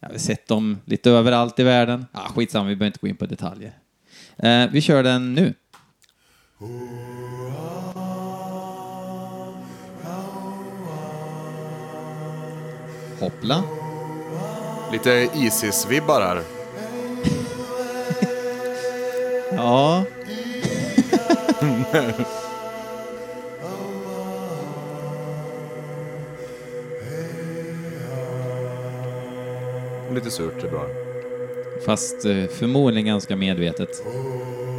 Jag 0.00 0.08
har 0.08 0.18
sett 0.18 0.48
dem 0.48 0.78
lite 0.84 1.10
överallt 1.10 1.58
i 1.58 1.62
världen. 1.62 2.06
Ja, 2.12 2.20
skitsamma, 2.34 2.68
vi 2.68 2.76
behöver 2.76 2.86
inte 2.86 2.98
gå 3.00 3.08
in 3.08 3.16
på 3.16 3.26
detaljer. 3.26 3.72
Eh, 4.36 4.66
vi 4.70 4.80
kör 4.80 5.02
den 5.02 5.34
nu. 5.34 5.54
Hoppla. 13.20 13.62
Lite 14.92 15.28
Isis-vibbar 15.34 16.20
här. 16.20 16.42
Ja. 19.56 20.04
Lite 30.14 30.30
surt, 30.30 30.64
är 30.64 30.68
bra. 30.68 30.86
Fast 31.86 32.24
eh, 32.24 32.44
förmodligen 32.46 33.06
ganska 33.06 33.36
medvetet. 33.36 34.02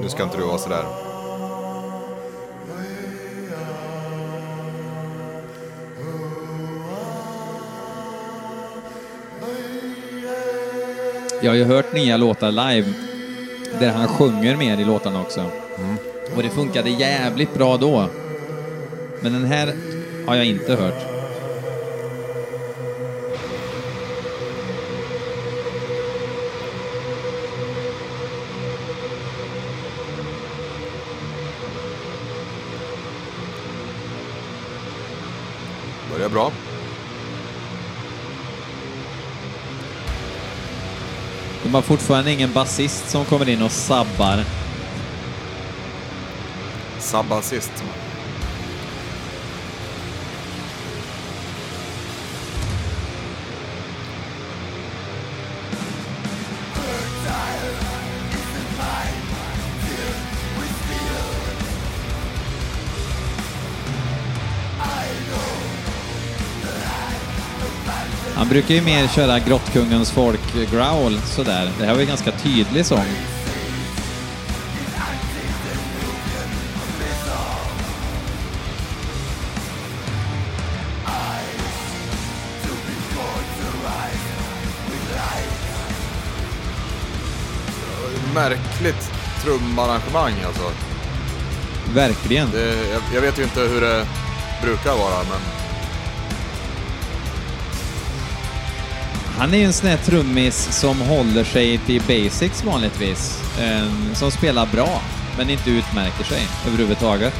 Nu 0.01 0.09
ska 0.09 0.23
inte 0.23 0.37
du 0.37 0.43
vara 0.43 0.57
sådär. 0.57 0.85
Jag 11.41 11.51
har 11.51 11.55
ju 11.55 11.63
hört 11.63 11.93
nya 11.93 12.17
låtar 12.17 12.51
live 12.51 12.93
där 13.79 13.91
han 13.91 14.07
sjunger 14.07 14.55
mer 14.55 14.79
i 14.79 14.83
låtarna 14.83 15.21
också. 15.21 15.51
Och 16.35 16.43
det 16.43 16.49
funkade 16.49 16.89
jävligt 16.89 17.53
bra 17.53 17.77
då. 17.77 18.05
Men 19.21 19.33
den 19.33 19.45
här 19.45 19.73
har 20.27 20.35
jag 20.35 20.45
inte 20.45 20.75
hört. 20.75 21.18
De 41.69 41.75
har 41.75 41.81
fortfarande 41.81 42.31
ingen 42.31 42.53
basist 42.53 43.09
som 43.09 43.25
kommer 43.25 43.49
in 43.49 43.61
och 43.61 43.71
sabbar. 43.71 44.43
Sabbar 46.99 47.41
sist. 47.41 47.83
Han 68.49 68.53
brukar 68.53 68.75
ju 68.75 68.81
mer 68.81 69.07
köra 69.07 69.39
Grottkungens 69.39 70.11
folk-growl 70.11 71.19
sådär. 71.21 71.71
Det 71.79 71.85
här 71.85 71.93
var 71.93 71.99
ju 71.99 72.05
ganska 72.05 72.31
tydlig 72.31 72.85
sång. 72.85 73.05
Märkligt 88.33 89.11
trumarrangemang 89.43 90.33
alltså. 90.45 90.71
Verkligen. 91.93 92.51
Det, 92.51 92.89
jag, 92.91 93.01
jag 93.15 93.21
vet 93.21 93.39
ju 93.39 93.43
inte 93.43 93.59
hur 93.59 93.81
det 93.81 94.05
brukar 94.61 94.91
vara, 94.97 95.23
men 95.29 95.58
Han 99.39 99.53
är 99.53 99.57
ju 99.57 99.63
en 99.63 99.73
sån 99.73 99.89
här 99.89 99.97
trummis 99.97 100.79
som 100.79 101.01
håller 101.01 101.43
sig 101.43 101.77
till 101.77 102.01
basics 102.01 102.63
vanligtvis. 102.63 103.41
Eh, 103.59 104.13
som 104.13 104.31
spelar 104.31 104.65
bra, 104.65 105.01
men 105.37 105.49
inte 105.49 105.69
utmärker 105.69 106.23
sig 106.23 106.47
överhuvudtaget. 106.67 107.33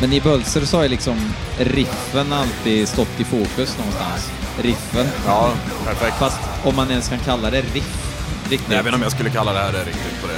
Men 0.00 0.12
i 0.12 0.20
Bölzer 0.20 0.60
så 0.60 0.76
har 0.76 0.82
ju 0.82 0.88
liksom 0.88 1.16
riffen 1.58 2.32
alltid 2.32 2.88
stått 2.88 3.20
i 3.20 3.24
fokus 3.24 3.78
någonstans. 3.78 4.30
Riffen. 4.62 5.06
ja, 5.26 5.52
perfekt. 5.84 6.16
Fast 6.18 6.40
om 6.64 6.76
man 6.76 6.90
ens 6.90 7.08
kan 7.08 7.18
kalla 7.18 7.50
det 7.50 7.60
riff. 7.60 8.08
Riktigt. 8.50 8.70
Jag 8.70 8.76
vet 8.76 8.86
inte 8.86 8.96
om 8.96 9.02
jag 9.02 9.12
skulle 9.12 9.30
kalla 9.30 9.52
det 9.52 9.58
här 9.58 9.72
riktigt 9.72 10.22
på 10.22 10.26
det 10.26 10.37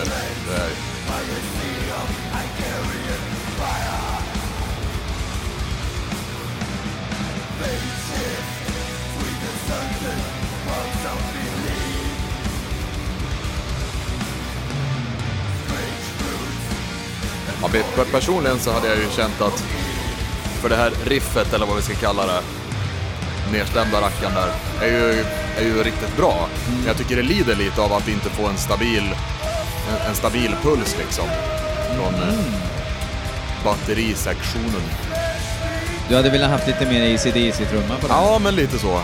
Pe- 17.72 18.04
personligen 18.12 18.58
så 18.58 18.72
hade 18.72 18.88
jag 18.88 18.96
ju 18.96 19.10
känt 19.16 19.40
att 19.40 19.64
för 20.60 20.68
det 20.68 20.76
här 20.76 20.92
riffet, 21.04 21.52
eller 21.52 21.66
vad 21.66 21.76
vi 21.76 21.82
ska 21.82 21.94
kalla 21.94 22.26
det, 22.26 22.40
nedstämda 23.52 24.00
rackaren 24.00 24.32
där, 24.34 24.48
är 24.86 24.90
ju, 24.90 25.24
är 25.58 25.64
ju 25.64 25.82
riktigt 25.82 26.16
bra. 26.16 26.48
Men 26.76 26.86
jag 26.86 26.96
tycker 26.96 27.16
det 27.16 27.22
lider 27.22 27.56
lite 27.56 27.80
av 27.80 27.92
att 27.92 28.08
inte 28.08 28.30
få 28.30 28.46
en 28.46 28.56
stabil, 28.56 29.14
en, 29.90 30.08
en 30.08 30.14
stabil 30.14 30.54
puls 30.62 30.96
liksom. 30.98 31.24
Från 31.96 32.14
mm. 32.14 32.44
batterisektionen. 33.64 34.82
Du 36.08 36.16
hade 36.16 36.30
velat 36.30 36.50
haft 36.50 36.66
lite 36.66 36.86
mer 36.86 37.14
ACDC-trumma 37.14 38.00
på 38.00 38.06
den? 38.06 38.16
Ja, 38.16 38.38
men 38.38 38.54
lite 38.54 38.78
så. 38.78 39.00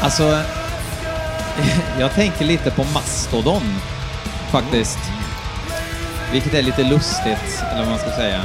Alltså, 0.00 0.42
jag 2.00 2.14
tänker 2.14 2.44
lite 2.44 2.70
på 2.70 2.84
Mastodon 2.84 3.62
faktiskt. 4.50 4.98
Vilket 6.32 6.54
är 6.54 6.62
lite 6.62 6.82
lustigt, 6.82 7.62
eller 7.70 7.80
vad 7.80 7.90
man 7.90 7.98
ska 7.98 8.10
säga. 8.10 8.42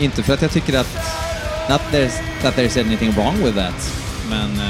Inte 0.00 0.22
för 0.22 0.34
att 0.34 0.42
jag 0.42 0.50
tycker 0.50 0.78
att... 0.78 0.94
Not 1.70 1.80
there's, 1.92 2.12
that 2.42 2.56
there's 2.56 2.80
anything 2.80 3.12
wrong 3.12 3.36
with 3.44 3.56
that, 3.56 3.92
men... 4.30 4.60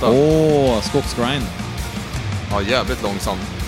titta. 0.00 0.10
Åh, 0.12 0.80
skogsgrind. 0.80 1.46
Ja, 2.50 2.62
jävligt 2.62 3.02
långsamt. 3.02 3.59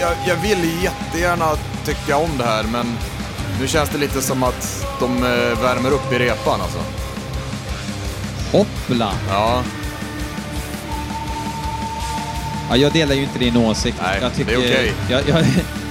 Jag, 0.00 0.12
jag, 0.26 0.36
vill 0.36 0.82
jättegärna 0.82 1.56
tycka 1.84 2.16
om 2.16 2.30
det 2.38 2.44
här, 2.44 2.62
men 2.62 2.98
nu 3.60 3.66
känns 3.66 3.90
det 3.90 3.98
lite 3.98 4.22
som 4.22 4.42
att 4.42 4.86
de 5.00 5.16
eh, 5.24 5.62
värmer 5.62 5.90
upp 5.90 6.12
i 6.12 6.18
repan 6.18 6.60
alltså. 6.60 6.78
Hoppla! 8.52 9.12
Ja. 9.28 9.62
Ja, 12.70 12.76
jag 12.76 12.92
delar 12.92 13.14
ju 13.14 13.22
inte 13.22 13.38
din 13.38 13.56
åsikt. 13.56 13.98
Nej, 14.02 14.18
jag 14.22 14.46
det 14.46 14.52
är 14.52 14.58
okej. 14.58 14.92
jag, 15.10 15.28
jag, 15.28 15.46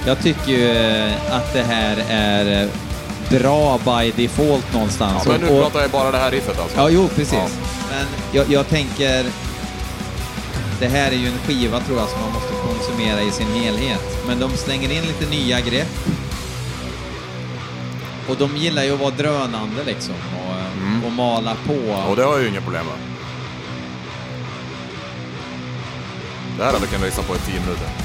jag 0.07 0.19
tycker 0.19 0.51
ju 0.51 0.69
eh, 0.71 1.35
att 1.35 1.53
det 1.53 1.63
här 1.63 2.03
är 2.09 2.63
eh, 2.63 2.69
bra 3.29 3.77
by 3.77 4.23
default 4.23 4.73
någonstans. 4.73 5.23
Ja, 5.25 5.31
men 5.31 5.41
nu 5.41 5.47
Och- 5.47 5.55
och- 5.55 5.61
pratar 5.61 5.81
jag 5.81 5.89
bara 5.91 6.11
det 6.11 6.17
här 6.17 6.31
riffet 6.31 6.59
alltså. 6.59 6.77
Ja, 6.77 6.89
jo, 6.89 7.07
precis. 7.15 7.33
Ja. 7.33 7.47
Men 7.91 8.05
jag, 8.31 8.49
jag 8.51 8.69
tänker... 8.69 9.25
Det 10.79 10.87
här 10.87 11.11
är 11.11 11.15
ju 11.15 11.27
en 11.27 11.37
skiva, 11.47 11.79
tror 11.79 11.99
jag, 11.99 12.09
som 12.09 12.21
man 12.21 12.31
måste 12.33 12.53
konsumera 12.85 13.21
i 13.21 13.31
sin 13.31 13.47
helhet. 13.47 14.27
Men 14.27 14.39
de 14.39 14.57
slänger 14.57 14.91
in 14.91 15.03
lite 15.03 15.29
nya 15.29 15.61
grepp. 15.61 15.87
Och 18.29 18.35
de 18.37 18.57
gillar 18.57 18.83
ju 18.83 18.93
att 18.93 18.99
vara 18.99 19.11
drönande 19.11 19.83
liksom 19.85 20.15
och, 20.15 21.05
och 21.05 21.11
mala 21.11 21.55
på. 21.65 21.73
Mm. 21.73 22.05
Och 22.09 22.15
det 22.15 22.23
har 22.23 22.33
jag 22.33 22.41
ju 22.41 22.49
inga 22.49 22.61
problem 22.61 22.85
med. 22.85 22.95
Det 26.57 26.63
här 26.63 26.73
hade 26.73 26.85
vi 26.85 26.91
kunnat 26.91 27.05
lyssna 27.05 27.23
på 27.23 27.35
i 27.35 27.39
10 27.39 27.59
minuter. 27.59 28.04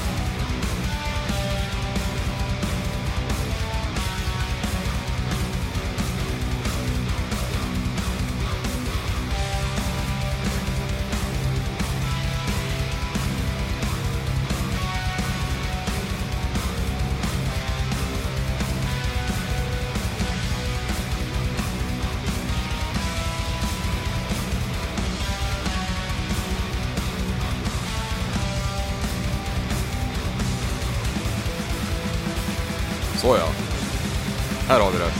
Här 34.67 34.79
har 34.79 34.91
vi 34.91 34.97
det. 34.97 35.11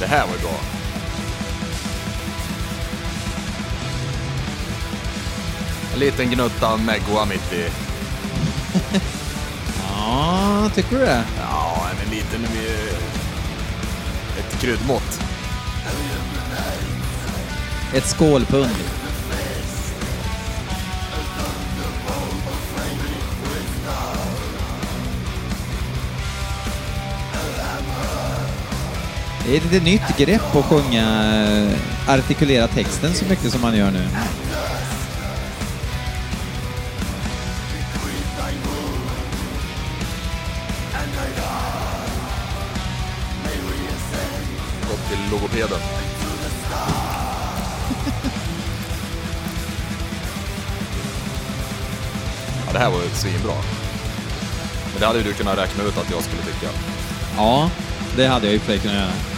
Det 0.00 0.06
här 0.06 0.26
var 0.26 0.34
ju 0.34 0.40
bra. 0.40 0.60
En 5.92 5.98
liten 5.98 6.30
gnutta 6.30 6.76
Megua 6.76 7.24
mitt 7.24 7.52
i. 7.52 7.68
Ja, 9.88 10.70
tycker 10.74 10.98
du 10.98 11.04
det? 11.04 11.24
Ja, 11.40 11.86
en 12.04 12.10
liten... 12.10 12.46
Ett 14.38 14.60
kryddmått. 14.60 15.20
Ett 17.94 18.06
skålpund. 18.06 19.01
Det 29.46 29.52
är 29.52 29.56
ett 29.56 29.72
lite 29.72 29.84
nytt 29.84 30.16
grepp 30.16 30.56
att 30.56 30.64
sjunga, 30.64 31.34
eh, 31.34 32.14
artikulera 32.14 32.68
texten 32.68 33.14
så 33.14 33.24
mycket 33.24 33.52
som 33.52 33.60
man 33.60 33.76
gör 33.76 33.90
nu. 33.90 34.08
Gått 44.88 45.08
till 45.08 45.30
logopeden. 45.30 45.78
Ja, 52.66 52.72
det 52.72 52.78
här 52.78 52.90
var 52.90 53.02
ju 53.02 53.08
svinbra. 53.08 53.54
Men 54.92 55.00
det 55.00 55.06
hade 55.06 55.18
ju 55.18 55.24
du 55.24 55.32
kunnat 55.32 55.58
räkna 55.58 55.84
ut 55.84 55.98
att 55.98 56.10
jag 56.10 56.22
skulle 56.22 56.42
tycka. 56.42 56.68
Ja, 57.36 57.70
det 58.16 58.26
hade 58.26 58.46
jag 58.46 58.52
ju 58.52 58.58
för 58.58 58.76
kunnat 58.76 58.96
göra. 58.96 59.31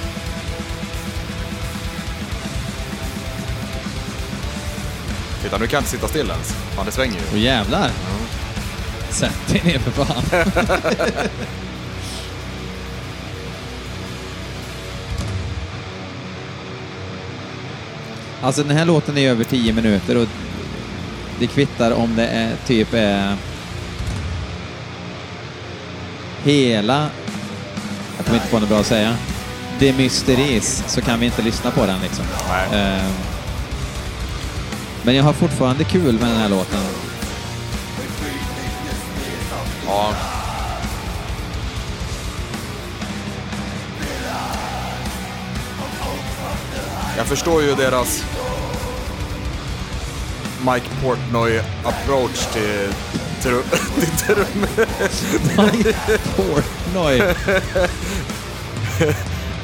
Titta, 5.54 5.62
nu 5.62 5.68
kan 5.68 5.76
jag 5.76 5.80
inte 5.80 5.90
sitta 5.90 6.08
still 6.08 6.30
ens. 6.30 6.52
Fan, 6.52 6.86
det 6.86 6.92
svänger 6.92 7.14
ju. 7.14 7.20
Och 7.32 7.38
jävlar! 7.38 7.90
Sätt 9.10 9.48
dig 9.48 9.62
ner 9.64 9.78
för 9.78 9.90
fan. 9.90 10.22
alltså 18.42 18.62
den 18.62 18.76
här 18.76 18.84
låten 18.84 19.18
är 19.18 19.30
över 19.30 19.44
10 19.44 19.72
minuter 19.72 20.16
och 20.16 20.28
det 21.38 21.46
kvittar 21.46 21.90
om 21.90 22.16
det 22.16 22.26
är 22.26 22.56
typ 22.66 22.88
är 22.92 23.36
hela, 26.44 27.10
jag 28.16 28.26
kommer 28.26 28.38
inte 28.38 28.50
på 28.50 28.58
något 28.58 28.68
bra 28.68 28.78
att 28.78 28.86
säga, 28.86 29.16
det 29.78 29.92
mysteris 29.92 30.84
så 30.86 31.00
kan 31.00 31.20
vi 31.20 31.26
inte 31.26 31.42
lyssna 31.42 31.70
på 31.70 31.86
den 31.86 32.00
liksom. 32.00 32.24
Nej. 32.48 32.66
Eh, 32.80 33.33
Men 35.04 35.14
jag 35.14 35.24
har 35.24 35.32
fortfarande 35.32 35.84
kul 35.84 36.12
med 36.12 36.30
den 36.30 36.36
här 36.36 36.48
låten. 36.48 36.80
Ja. 39.86 40.14
Jag 47.16 47.26
förstår 47.26 47.62
ju 47.62 47.74
deras 47.74 48.24
Mike 50.60 50.86
Portnoy 51.02 51.60
approach 51.84 52.46
till, 52.52 52.88
till, 53.42 53.62
till, 54.26 54.34
till 55.70 55.94
Portnoy. 56.36 57.22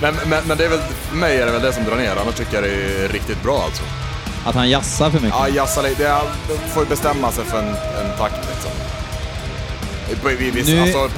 men, 0.01 0.15
men, 0.27 0.45
men 0.47 0.59
det 0.59 0.65
är 0.65 0.69
väl, 0.69 0.81
för 0.81 1.17
mig 1.17 1.39
är 1.39 1.47
det 1.47 1.53
väl 1.53 1.63
det 1.63 1.73
som 1.73 1.85
drar 1.85 1.97
ner, 1.97 2.17
annars 2.17 2.35
tycker 2.35 2.55
jag 2.55 2.65
det 2.65 3.05
är 3.05 3.09
riktigt 3.09 3.43
bra 3.43 3.63
alltså. 3.65 3.83
Att 4.45 4.55
han 4.55 4.71
jassar 4.71 5.11
för 5.11 5.21
mycket. 5.21 5.39
Ja, 5.39 5.49
jassa 5.49 5.83
lite, 5.83 6.03
det 6.03 6.21
de 6.49 6.71
får 6.71 6.83
ju 6.83 6.89
bestämma 6.89 7.33
sig 7.33 7.45
för 7.45 7.59
en, 7.59 7.69
en 7.69 8.17
takt 8.19 8.49
liksom. 8.51 8.71
Viss, 10.55 10.67
Nu- 10.69 10.81
Alltså 10.83 11.09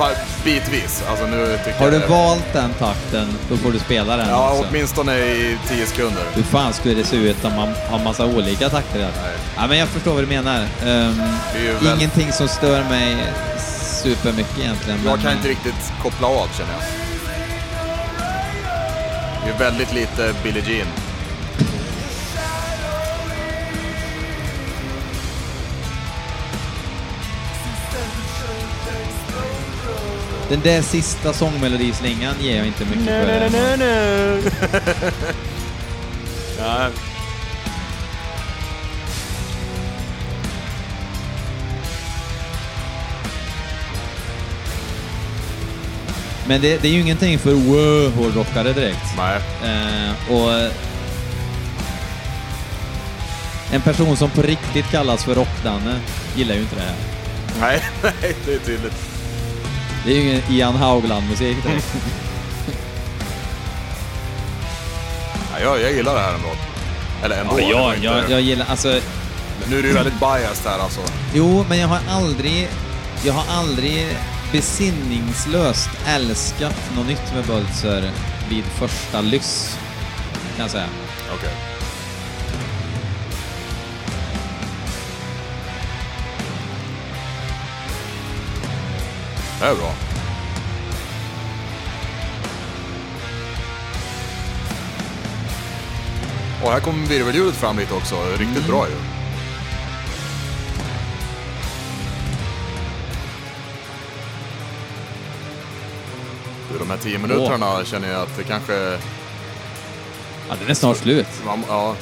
bitvis. 0.44 1.02
Alltså 1.10 1.26
nu 1.26 1.58
Har 1.78 1.90
du 1.90 1.96
jag, 1.96 2.08
valt 2.08 2.52
den 2.52 2.70
takten, 2.78 3.28
då 3.48 3.56
får 3.56 3.72
du 3.72 3.78
spela 3.78 4.16
den 4.16 4.28
Ja, 4.28 4.50
också. 4.52 4.66
åtminstone 4.70 5.16
i 5.18 5.58
10 5.68 5.86
sekunder. 5.86 6.22
Hur 6.34 6.42
fan 6.42 6.72
skulle 6.72 6.94
det 6.94 7.04
se 7.04 7.16
ut 7.16 7.44
om 7.44 7.52
man 7.56 7.74
har 7.90 7.98
massa 7.98 8.26
olika 8.26 8.68
takter? 8.70 8.98
där? 8.98 9.10
Nej. 9.22 9.32
Ja, 9.56 9.66
men 9.66 9.78
jag 9.78 9.88
förstår 9.88 10.12
vad 10.14 10.22
du 10.22 10.26
menar. 10.26 10.66
Det 10.80 11.60
ju 11.62 11.72
väl- 11.72 11.96
Ingenting 11.96 12.32
som 12.32 12.48
stör 12.48 12.84
mig 12.84 13.16
supermycket 14.02 14.58
egentligen. 14.58 15.00
Jag 15.04 15.12
men- 15.12 15.22
kan 15.22 15.32
inte 15.32 15.48
riktigt 15.48 15.92
koppla 16.02 16.26
av 16.26 16.48
känner 16.58 16.72
jag. 16.72 16.82
Det 19.44 19.50
är 19.64 19.70
väldigt 19.70 19.92
lite 19.92 20.34
Billie 20.42 20.62
Jean. 20.76 20.86
Den 30.52 30.60
där 30.60 30.82
sista 30.82 31.32
sångmelodislingan 31.32 32.34
ger 32.40 32.56
jag 32.56 32.66
inte 32.66 32.84
mycket 32.84 33.04
för. 33.04 33.50
Ja, 36.58 36.88
Men 46.46 46.60
det, 46.60 46.82
det 46.82 46.88
är 46.88 46.92
ju 46.92 47.00
ingenting 47.00 47.38
för 47.38 47.52
wow-hårdrockare 47.52 48.72
direkt. 48.72 49.06
nej. 49.16 49.40
Eh, 49.64 50.32
och 50.32 50.70
en 53.72 53.80
person 53.80 54.16
som 54.16 54.30
på 54.30 54.42
riktigt 54.42 54.90
kallas 54.90 55.24
för 55.24 55.34
Rockdanne 55.34 56.00
gillar 56.36 56.54
ju 56.54 56.60
inte 56.60 56.76
det 56.76 56.82
här. 56.82 56.96
Nej, 57.60 57.82
nej, 58.02 58.36
det 58.46 58.54
är 58.54 58.58
tydligt. 58.58 59.11
Det 60.04 60.10
är 60.12 60.14
ju 60.16 60.22
ingen 60.22 60.42
Ian 60.50 60.76
Haugland-musik 60.76 61.62
direkt. 61.62 61.86
Ja, 65.52 65.60
jag, 65.60 65.80
jag 65.80 65.92
gillar 65.92 66.14
det 66.14 66.20
här 66.20 66.34
ändå. 66.34 66.48
Eller 67.24 67.40
ändå. 67.40 67.52
Ja, 67.60 67.66
det 67.66 67.70
jag, 67.72 67.94
inte- 67.94 68.06
jag, 68.06 68.30
jag 68.30 68.40
gillar, 68.40 68.66
alltså, 68.70 68.88
Nu 69.70 69.78
är 69.78 69.82
det 69.82 69.88
ju 69.88 69.94
väldigt 69.94 70.20
biased 70.20 70.72
här 70.72 70.78
alltså. 70.78 71.00
jo, 71.34 71.64
men 71.68 71.78
jag 71.78 71.88
har 71.88 72.00
aldrig, 72.10 72.68
jag 73.24 73.32
har 73.32 73.44
aldrig 73.58 74.06
besinningslöst 74.52 75.88
älskat 76.06 76.74
något 76.96 77.06
nytt 77.06 77.34
med 77.34 77.44
Böltzer 77.44 78.10
vid 78.48 78.64
första 78.64 79.20
lyss, 79.20 79.78
kan 80.56 80.62
jag 80.64 80.70
säga. 80.70 80.86
Okej. 81.34 81.50
Det 89.62 89.68
är 89.68 89.74
bra. 89.74 89.92
Och 96.62 96.72
här 96.72 96.80
kommer 96.80 97.06
virvelhjulet 97.06 97.54
fram 97.54 97.78
lite 97.78 97.94
också. 97.94 98.14
Riktigt 98.30 98.56
mm. 98.56 98.70
bra 98.70 98.86
ju. 98.88 98.94
Du, 106.72 106.78
de 106.78 106.90
här 106.90 106.98
tio 106.98 107.18
minuterna 107.18 107.74
Åh. 107.78 107.84
känner 107.84 108.12
jag 108.12 108.22
att 108.22 108.36
det 108.36 108.44
kanske... 108.44 108.98
Ja, 110.48 110.54
den 110.60 110.70
är 110.70 110.74
snart 110.74 110.96
slut. 110.96 111.28
Ja. 111.46 111.58
ja. 111.68 111.96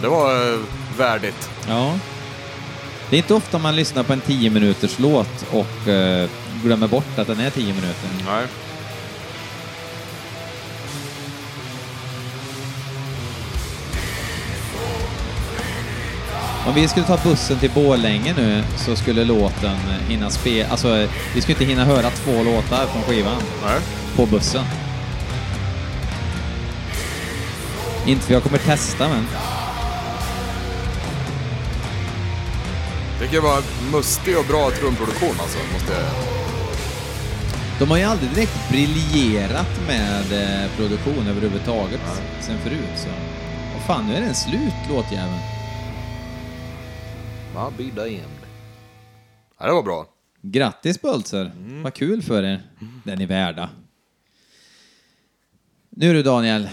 Det 0.00 0.08
var 0.08 0.52
eh, 0.52 0.58
värdigt. 0.96 1.50
Ja. 1.68 1.98
Det 3.14 3.18
är 3.18 3.22
inte 3.22 3.34
ofta 3.34 3.58
man 3.58 3.76
lyssnar 3.76 4.02
på 4.02 4.12
en 4.12 4.20
10 4.20 4.50
minuters 4.50 4.98
låt 4.98 5.46
och 5.50 5.88
eh, 5.88 6.28
glömmer 6.62 6.88
bort 6.88 7.18
att 7.18 7.26
den 7.26 7.40
är 7.40 7.50
10 7.50 7.64
minuter. 7.64 8.08
Nej. 8.26 8.46
Om 16.66 16.74
vi 16.74 16.88
skulle 16.88 17.06
ta 17.06 17.18
bussen 17.24 17.58
till 17.58 17.70
Borlänge 17.70 18.34
nu 18.36 18.62
så 18.76 18.96
skulle 18.96 19.24
låten 19.24 19.76
hinna 20.08 20.30
spela... 20.30 20.70
Alltså, 20.70 21.08
vi 21.34 21.40
skulle 21.40 21.52
inte 21.52 21.64
hinna 21.64 21.84
höra 21.84 22.10
två 22.10 22.42
låtar 22.42 22.86
från 22.86 23.02
skivan 23.02 23.42
Nej. 23.64 23.80
på 24.16 24.26
bussen. 24.26 24.64
Inte 28.06 28.26
för 28.26 28.34
jag 28.34 28.42
kommer 28.42 28.58
testa, 28.58 29.08
men... 29.08 29.26
Det 33.24 33.30
kan 33.30 33.42
vara 33.42 33.62
mustig 33.92 34.38
och 34.38 34.44
bra 34.44 34.70
trumproduktion 34.70 35.34
alltså, 35.40 35.58
måste 35.72 35.92
jag 35.92 36.10
De 37.78 37.90
har 37.90 37.98
ju 37.98 38.04
aldrig 38.04 38.30
direkt 38.30 38.70
briljerat 38.70 39.80
med 39.86 40.32
eh, 40.32 40.70
produktion 40.76 41.26
överhuvudtaget 41.26 42.00
sen 42.40 42.58
förut, 42.58 42.96
så... 42.96 43.08
Vad 43.74 43.82
fan, 43.86 44.06
nu 44.06 44.14
är 44.14 44.20
den 44.20 44.34
slut, 44.34 44.74
låtjäveln. 44.90 45.38
I'll 47.54 47.76
be 47.76 48.02
damned. 48.02 48.20
Ja, 49.58 49.66
det 49.66 49.72
var 49.72 49.82
bra. 49.82 50.06
Grattis 50.42 51.02
Böltzer! 51.02 51.52
Vad 51.82 51.94
kul 51.94 52.22
för 52.22 52.42
er. 52.42 52.62
Den 53.04 53.20
är 53.20 53.26
värda. 53.26 53.70
Nu 55.90 56.12
du 56.12 56.22
Daniel. 56.22 56.68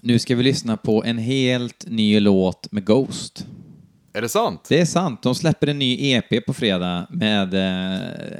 Nu 0.00 0.18
ska 0.18 0.36
vi 0.36 0.42
lyssna 0.42 0.76
på 0.76 1.04
en 1.04 1.18
helt 1.18 1.86
ny 1.86 2.20
låt 2.20 2.72
med 2.72 2.86
Ghost. 2.86 3.46
Är 4.12 4.22
det 4.22 4.28
sant? 4.28 4.64
Det 4.68 4.80
är 4.80 4.84
sant, 4.84 5.22
de 5.22 5.34
släpper 5.34 5.66
en 5.66 5.78
ny 5.78 6.12
EP 6.12 6.46
på 6.46 6.54
fredag 6.54 7.06
med 7.10 7.54
eh, 7.54 8.38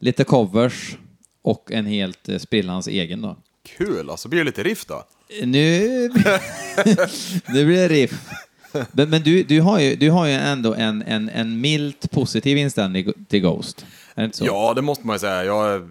lite 0.00 0.24
covers 0.24 0.96
och 1.42 1.72
en 1.72 1.86
helt 1.86 2.28
eh, 2.28 2.38
sprillans 2.38 2.86
egen 2.88 3.22
då. 3.22 3.36
Kul, 3.76 4.10
alltså 4.10 4.28
blir 4.28 4.38
det 4.40 4.44
lite 4.44 4.62
riff 4.62 4.84
då? 4.86 5.04
Nu, 5.42 5.80
nu 7.48 7.66
blir 7.66 7.76
det 7.76 7.88
riff. 7.88 8.20
Men, 8.92 9.10
men 9.10 9.22
du, 9.22 9.42
du, 9.42 9.60
har 9.60 9.80
ju, 9.80 9.96
du 9.96 10.10
har 10.10 10.26
ju 10.26 10.32
ändå 10.32 10.74
en, 10.74 11.02
en, 11.02 11.28
en 11.28 11.60
milt 11.60 12.10
positiv 12.10 12.56
inställning 12.58 13.12
till 13.28 13.40
Ghost. 13.40 13.86
Är 14.14 14.22
det 14.22 14.24
inte 14.24 14.36
så? 14.38 14.46
Ja, 14.46 14.72
det 14.74 14.82
måste 14.82 15.06
man 15.06 15.14
ju 15.14 15.18
säga. 15.20 15.44
Jag 15.44 15.90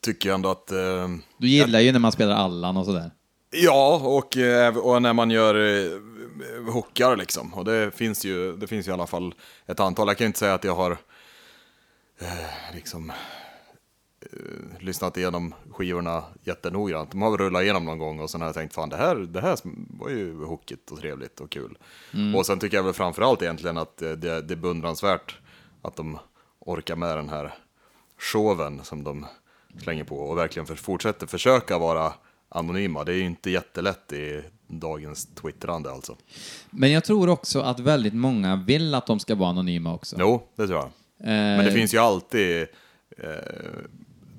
tycker 0.00 0.32
ändå 0.32 0.50
att... 0.50 0.70
Eh, 0.72 1.08
Du 1.38 1.48
gillar 1.48 1.80
ju 1.80 1.92
när 1.92 1.98
man 1.98 2.12
spelar 2.12 2.34
Allan 2.34 2.76
och 2.76 2.84
sådär. 2.86 3.10
ja, 3.50 4.00
och, 4.04 4.36
eh, 4.36 4.76
och 4.76 5.02
när 5.02 5.12
man 5.12 5.30
gör 5.30 5.54
eh, 5.54 5.90
hookar 6.72 7.16
liksom. 7.16 7.54
Och 7.54 7.64
det 7.64 7.90
finns, 7.90 8.24
ju, 8.24 8.56
det 8.56 8.66
finns 8.66 8.86
ju 8.86 8.90
i 8.90 8.94
alla 8.94 9.06
fall 9.06 9.34
ett 9.66 9.80
antal. 9.80 10.08
Jag 10.08 10.18
kan 10.18 10.26
inte 10.26 10.38
säga 10.38 10.54
att 10.54 10.64
jag 10.64 10.74
har 10.74 10.90
eh, 12.18 12.74
liksom 12.74 13.10
eh, 14.20 14.80
lyssnat 14.80 15.16
igenom 15.16 15.54
skivorna 15.70 16.24
jättenoggrant. 16.42 17.10
De 17.10 17.22
har 17.22 17.30
väl 17.30 17.38
rullat 17.38 17.62
igenom 17.62 17.84
någon 17.84 17.98
gång 17.98 18.20
och 18.20 18.30
sen 18.30 18.40
har 18.40 18.48
jag 18.48 18.54
tänkt 18.54 18.74
fan 18.74 18.88
det 18.88 18.96
här, 18.96 19.16
det 19.16 19.40
här 19.40 19.58
var 19.98 20.08
ju 20.08 20.44
hookigt 20.44 20.90
och 20.90 20.98
trevligt 20.98 21.40
och 21.40 21.50
kul. 21.50 21.78
Och 22.36 22.46
sen 22.46 22.58
tycker 22.58 22.76
jag 22.76 22.84
väl 22.84 22.92
framförallt 22.92 23.42
egentligen 23.42 23.78
att 23.78 24.02
eh, 24.02 24.12
det, 24.12 24.40
det 24.40 24.54
är 24.54 24.58
beundransvärt 24.58 25.38
att 25.82 25.96
de 25.96 26.18
orkar 26.58 26.96
med 26.96 27.16
den 27.16 27.28
här 27.28 27.54
showen 28.18 28.80
som 28.84 29.04
de 29.04 29.26
slänger 29.82 30.04
på 30.04 30.16
och 30.16 30.38
verkligen 30.38 30.66
för, 30.66 30.74
fortsätter 30.74 31.26
försöka 31.26 31.78
vara 31.78 32.12
anonyma. 32.48 33.04
Det 33.04 33.12
är 33.12 33.16
ju 33.16 33.24
inte 33.24 33.50
jättelätt 33.50 34.12
i 34.12 34.42
dagens 34.66 35.26
twittrande 35.34 35.90
alltså. 35.92 36.16
Men 36.70 36.90
jag 36.92 37.04
tror 37.04 37.28
också 37.28 37.60
att 37.60 37.80
väldigt 37.80 38.14
många 38.14 38.56
vill 38.56 38.94
att 38.94 39.06
de 39.06 39.20
ska 39.20 39.34
vara 39.34 39.50
anonyma 39.50 39.94
också. 39.94 40.16
Jo, 40.18 40.42
det 40.56 40.66
tror 40.66 40.78
jag. 40.78 40.86
Eh, 40.86 41.56
Men 41.56 41.64
det 41.64 41.72
finns 41.72 41.94
ju 41.94 41.98
alltid 41.98 42.66
eh, 43.18 43.28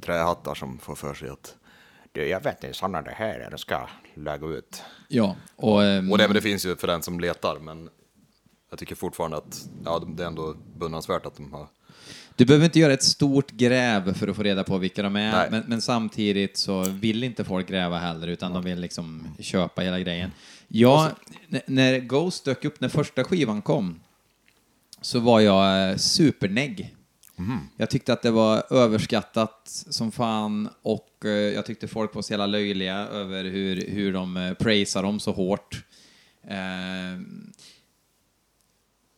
trähattar 0.01 0.55
som 0.55 0.77
får 0.77 0.95
för 0.95 1.13
sig 1.13 1.29
att 1.29 1.55
du, 2.11 2.27
jag 2.27 2.43
vet 2.43 2.63
inte, 2.63 2.77
sådana 2.77 3.01
det 3.01 3.11
här 3.11 3.39
är, 3.39 3.51
det 3.51 3.57
ska 3.57 3.87
lägga 4.13 4.47
ut. 4.47 4.83
Ja, 5.07 5.35
och, 5.55 5.83
ehm, 5.83 6.11
Och 6.11 6.17
det, 6.17 6.27
men 6.27 6.35
det 6.35 6.41
finns 6.41 6.65
ju 6.65 6.75
för 6.75 6.87
den 6.87 7.01
som 7.01 7.19
letar, 7.19 7.59
men 7.59 7.89
jag 8.69 8.79
tycker 8.79 8.95
fortfarande 8.95 9.37
att 9.37 9.69
ja, 9.85 10.03
det 10.07 10.23
är 10.23 10.27
ändå 10.27 10.55
beundransvärt 10.77 11.25
att 11.25 11.35
de 11.35 11.53
har... 11.53 11.67
du 12.35 12.45
behöver 12.45 12.65
inte 12.65 12.79
göra 12.79 12.93
ett 12.93 13.03
stort 13.03 13.51
gräv 13.51 14.13
för 14.13 14.27
att 14.27 14.35
få 14.35 14.43
reda 14.43 14.63
på 14.63 14.77
vilka 14.77 15.03
de 15.03 15.15
är, 15.15 15.31
men, 15.51 15.63
men 15.67 15.81
samtidigt 15.81 16.57
så 16.57 16.81
vill 16.83 17.23
inte 17.23 17.43
folk 17.43 17.67
gräva 17.67 17.99
heller, 17.99 18.27
utan 18.27 18.53
de 18.53 18.63
vill 18.63 18.79
liksom 18.79 19.27
köpa 19.39 19.81
hela 19.81 19.99
grejen. 19.99 20.31
Ja, 20.67 21.09
n- 21.49 21.61
när 21.67 21.99
Ghost 21.99 22.45
dök 22.45 22.65
upp 22.65 22.81
när 22.81 22.89
första 22.89 23.23
skivan 23.23 23.61
kom, 23.61 23.99
så 25.01 25.19
var 25.19 25.39
jag 25.39 25.89
eh, 25.91 25.95
supernegg. 25.97 26.95
Jag 27.77 27.89
tyckte 27.89 28.13
att 28.13 28.21
det 28.21 28.31
var 28.31 28.73
överskattat 28.73 29.61
som 29.89 30.11
fan 30.11 30.69
och 30.81 31.09
eh, 31.25 31.29
jag 31.31 31.65
tyckte 31.65 31.87
folk 31.87 32.15
var 32.15 32.21
så 32.21 32.33
jävla 32.33 32.45
löjliga 32.45 32.95
över 32.97 33.43
hur, 33.43 33.87
hur 33.89 34.13
de 34.13 34.37
eh, 34.37 34.53
praisar 34.53 35.03
dem 35.03 35.19
så 35.19 35.31
hårt. 35.31 35.83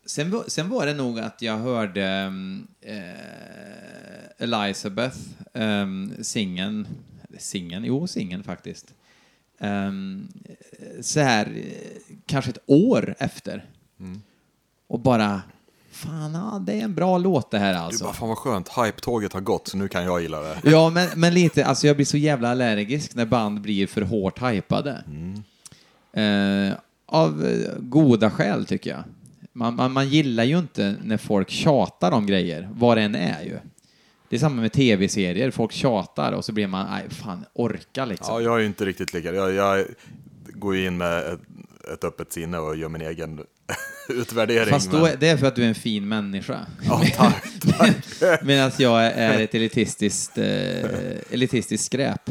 Sen, 0.07 0.31
var- 0.31 0.43
sen 0.47 0.69
var 0.69 0.85
det 0.85 0.93
nog 0.93 1.19
att 1.19 1.41
jag 1.41 1.57
hörde 1.57 2.05
mm, 2.05 2.67
eh, 2.81 4.37
Elizabeth, 4.37 5.17
eh, 5.53 5.87
singen, 6.21 6.87
singen, 7.39 7.83
jo 7.83 8.07
singen 8.07 8.43
faktiskt. 8.43 8.93
Um, 9.59 10.27
så 11.01 11.19
här, 11.19 11.63
kanske 12.25 12.51
ett 12.51 12.57
år 12.65 13.15
efter. 13.19 13.65
Och 14.87 14.99
bara, 14.99 15.41
fan, 15.91 16.33
ja, 16.33 16.63
det 16.65 16.73
är 16.73 16.83
en 16.83 16.95
bra 16.95 17.17
låt 17.17 17.51
det 17.51 17.59
här 17.59 17.73
Du 17.73 17.79
alltså. 17.79 18.03
bara, 18.03 18.13
fan 18.13 18.29
vad 18.29 18.37
skönt, 18.37 18.69
hype-tåget 18.69 19.33
har 19.33 19.41
gått, 19.41 19.67
så 19.67 19.77
nu 19.77 19.87
kan 19.87 20.03
jag 20.03 20.21
gilla 20.21 20.41
det. 20.41 20.57
Ja, 20.71 20.89
men, 20.89 21.07
men 21.15 21.33
lite, 21.33 21.65
alltså 21.65 21.87
jag 21.87 21.95
blir 21.95 22.05
så 22.05 22.17
jävla 22.17 22.49
allergisk 22.51 23.15
när 23.15 23.25
band 23.25 23.61
blir 23.61 23.87
för 23.87 24.01
hårt 24.01 24.41
hypade. 24.41 25.03
Eh, 26.13 26.73
av 27.05 27.47
goda 27.79 28.31
skäl, 28.31 28.65
tycker 28.65 28.89
jag. 28.89 29.03
Man, 29.57 29.75
man, 29.75 29.91
man 29.91 30.09
gillar 30.09 30.43
ju 30.43 30.57
inte 30.59 30.95
när 31.03 31.17
folk 31.17 31.49
tjatar 31.49 32.11
om 32.11 32.25
grejer, 32.25 32.69
vad 32.71 32.97
det 32.97 33.01
än 33.01 33.15
är 33.15 33.43
ju. 33.43 33.57
Det 34.29 34.35
är 34.35 34.39
samma 34.39 34.61
med 34.61 34.73
tv-serier, 34.73 35.51
folk 35.51 35.71
tjatar 35.71 36.31
och 36.31 36.45
så 36.45 36.51
blir 36.51 36.67
man, 36.67 36.87
nej 36.91 37.09
fan, 37.09 37.45
orka 37.53 38.05
liksom. 38.05 38.35
Ja, 38.35 38.41
jag 38.41 38.55
är 38.55 38.59
ju 38.59 38.65
inte 38.65 38.85
riktigt 38.85 39.13
lika. 39.13 39.33
Jag, 39.33 39.53
jag 39.53 39.85
går 40.45 40.75
ju 40.75 40.85
in 40.87 40.97
med 40.97 41.19
ett, 41.19 41.39
ett 41.93 42.03
öppet 42.03 42.33
sinne 42.33 42.57
och 42.57 42.75
gör 42.77 42.89
min 42.89 43.01
egen 43.01 43.39
utvärdering. 44.09 44.69
Fast 44.69 44.91
då, 44.91 45.01
men- 45.01 45.15
det 45.19 45.29
är 45.29 45.37
för 45.37 45.47
att 45.47 45.55
du 45.55 45.63
är 45.63 45.67
en 45.67 45.75
fin 45.75 46.07
människa. 46.07 46.65
Ja, 46.83 47.03
tack, 47.15 47.43
tack. 47.77 48.41
Medan 48.43 48.71
jag 48.77 49.05
är 49.05 49.39
ett 49.41 49.55
elitistiskt, 49.55 50.37
eh, 50.37 50.45
elitistiskt 51.31 51.85
skräp. 51.85 52.21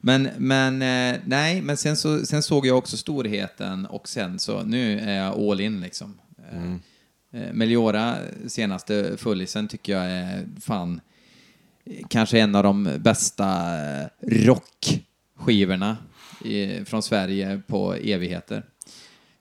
Men, 0.00 0.28
men 0.38 0.82
eh, 0.82 1.20
nej, 1.24 1.62
men 1.62 1.76
sen, 1.76 1.96
så, 1.96 2.26
sen 2.26 2.42
såg 2.42 2.66
jag 2.66 2.78
också 2.78 2.96
storheten 2.96 3.86
och 3.86 4.08
sen 4.08 4.38
så, 4.38 4.62
nu 4.62 5.00
är 5.00 5.16
jag 5.24 5.38
all 5.40 5.60
in 5.60 5.80
liksom. 5.80 6.14
Eh, 6.52 7.40
eh, 7.42 7.52
Meliora, 7.52 8.16
senaste 8.46 9.16
fullisen, 9.16 9.68
tycker 9.68 9.92
jag 9.92 10.04
är 10.10 10.46
fan 10.60 11.00
kanske 12.08 12.38
en 12.40 12.54
av 12.54 12.62
de 12.62 12.96
bästa 12.98 13.46
eh, 14.00 14.06
rockskivorna 14.20 15.96
i, 16.44 16.84
från 16.84 17.02
Sverige 17.02 17.62
på 17.66 17.94
evigheter. 17.94 18.62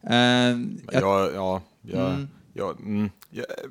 Eh, 0.04 0.14
jag, 0.14 0.58
Jag, 0.92 1.34
ja, 1.34 1.62
jag, 1.82 2.10
Mm. 2.12 2.28
jag, 2.54 2.80
mm, 2.80 3.10
jag 3.30 3.46
är 3.50 3.70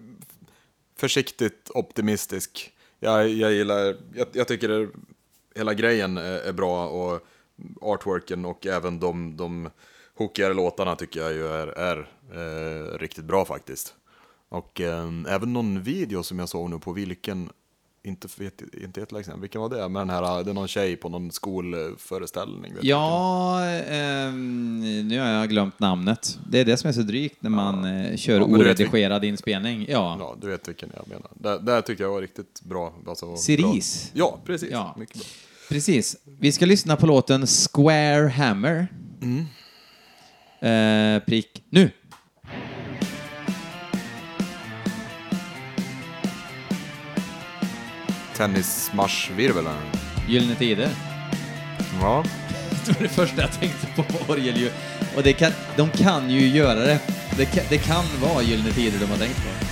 försiktigt 0.97 1.71
optimistisk. 1.75 2.73
Jag, 3.01 3.29
jag 3.29 3.53
gillar, 3.53 3.97
jag, 4.15 4.27
jag 4.33 4.49
tycker 4.49 4.69
det, 4.69 4.89
hela 5.55 5.75
grejen 5.75 6.17
är, 6.17 6.39
är 6.39 6.53
bra 6.53 6.89
och 6.89 7.27
artworken 7.81 8.45
och 8.45 8.67
även 8.67 9.01
de, 9.01 9.37
de 9.37 9.71
hookigare 10.15 10.55
låtarna 10.55 10.97
tycker 10.97 11.21
jag 11.21 11.33
ju 11.33 11.47
är, 11.47 11.67
är 11.67 12.09
eh, 12.35 12.99
riktigt 12.99 13.25
bra 13.25 13.45
faktiskt. 13.45 13.95
Och 14.49 14.81
eh, 14.81 15.09
även 15.29 15.53
någon 15.53 15.83
video 15.83 16.23
som 16.23 16.39
jag 16.39 16.49
såg 16.49 16.71
nu 16.71 16.79
på 16.79 16.93
vilken, 16.93 17.51
inte, 18.03 18.29
vet, 18.37 18.63
inte 18.83 19.01
jättelänge 19.01 19.25
sedan, 19.25 19.41
vilken 19.41 19.61
var 19.61 19.69
det? 19.69 19.89
Men 19.89 20.07
den 20.07 20.11
här, 20.17 20.45
det 20.45 20.51
är 20.51 20.55
någon 20.55 20.69
tjej 20.69 20.97
på 20.97 21.09
någon 21.09 21.31
skolföreställning. 21.31 22.73
Ja, 22.83 23.65
ehm, 23.65 25.09
nu 25.09 25.21
har 25.21 25.29
jag 25.29 25.49
glömt 25.49 25.81
namnet. 25.81 26.39
Det 26.51 26.61
är 26.61 26.65
det 26.65 26.77
som 26.77 26.89
är 26.89 26.93
så 26.93 27.03
drygt 27.03 27.43
när 27.43 27.51
man 27.51 27.85
eh, 27.85 28.17
kör 28.17 28.39
Ja, 28.39 28.45
oredigerad 28.45 29.25
inspelning. 29.25 29.87
Ja. 29.89 30.17
Ja, 30.21 30.37
du 30.41 30.49
vet 30.49 30.69
vilken 30.69 30.91
jag 30.97 31.09
menar. 31.09 31.31
Där, 31.35 31.59
där 31.59 31.81
tycker 31.81 32.05
jag 32.05 32.11
var 32.11 32.21
riktigt 32.21 32.63
bra. 32.63 32.95
Alltså, 33.07 33.37
Cerise. 33.37 34.09
Bra. 34.15 34.21
Ja, 34.25 34.39
precis. 34.45 34.71
Ja. 34.71 34.95
Mycket 34.99 35.17
bra. 35.17 35.25
Precis. 35.69 36.17
Vi 36.25 36.53
ska 36.53 36.67
lyssna 36.67 36.97
på 36.97 37.07
låten 37.07 37.47
Square 37.47 38.29
Hammer. 38.29 38.89
Eh, 40.61 41.23
prick 41.25 41.63
nu. 41.71 41.91
Tennismarschvirvel. 48.41 49.65
Gyllene 50.29 50.55
Tider. 50.55 50.89
Ja. 52.01 52.25
Det 52.87 52.93
var 52.93 53.03
det 53.03 53.09
första 53.09 53.41
jag 53.41 53.53
tänkte 53.53 53.87
på 53.97 54.03
på 54.25 54.33
orgelljud. 54.33 54.73
Och 55.17 55.23
det 55.23 55.33
kan, 55.33 55.53
de 55.77 55.91
kan 55.91 56.31
ju 56.31 56.49
göra 56.49 56.75
det. 56.75 56.99
Det 57.37 57.45
kan, 57.45 57.65
det 57.69 57.79
kan 57.79 58.05
vara 58.23 58.43
Gyllene 58.43 58.71
Tider 58.71 58.99
de 58.99 59.07
har 59.07 59.17
tänkt 59.17 59.37
på. 59.37 59.67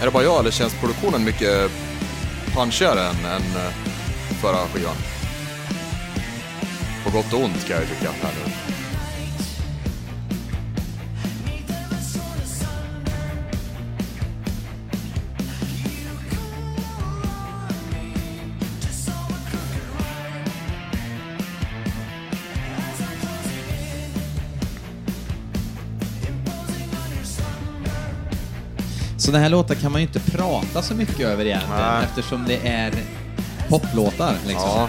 Är 0.00 0.04
det 0.04 0.10
bara 0.10 0.22
jag 0.22 0.40
eller 0.40 0.50
känns 0.50 0.74
produktionen 0.74 1.24
mycket 1.24 1.70
punchigare 2.54 3.00
än, 3.00 3.24
än 3.24 3.42
eh, 3.42 3.72
förra 4.40 4.56
skivan? 4.56 4.96
På 7.04 7.10
gott 7.10 7.32
och 7.32 7.44
ont 7.44 7.60
ska 7.60 7.72
jag 7.72 7.82
ju 7.82 7.88
tycka. 7.88 8.10
Här 8.22 8.32
nu. 8.46 8.77
Sådana 29.28 29.42
här 29.42 29.50
låtar 29.50 29.74
kan 29.74 29.92
man 29.92 30.00
ju 30.00 30.06
inte 30.06 30.20
prata 30.20 30.82
så 30.82 30.94
mycket 30.94 31.20
över 31.20 31.44
egentligen 31.44 31.80
Nej. 31.80 32.04
eftersom 32.04 32.44
det 32.46 32.68
är 32.68 32.92
poplåtar 33.68 34.34
liksom. 34.46 34.68
Ja. 34.68 34.88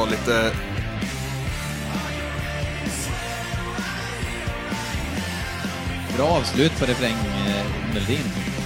Och 0.00 0.10
lite... 0.10 0.52
Bra 6.16 6.26
avslut 6.26 6.78
på 6.78 6.84
refrängmelodin. 6.84 8.59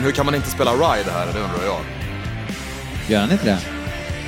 Men 0.00 0.04
hur 0.06 0.12
kan 0.12 0.26
man 0.26 0.34
inte 0.34 0.50
spela 0.50 0.72
Ride 0.72 1.10
här? 1.10 1.26
Det 1.26 1.40
undrar 1.40 1.64
jag. 1.64 1.80
Gör 3.08 3.20
han 3.20 3.32
inte 3.32 3.44
det? 3.44 3.58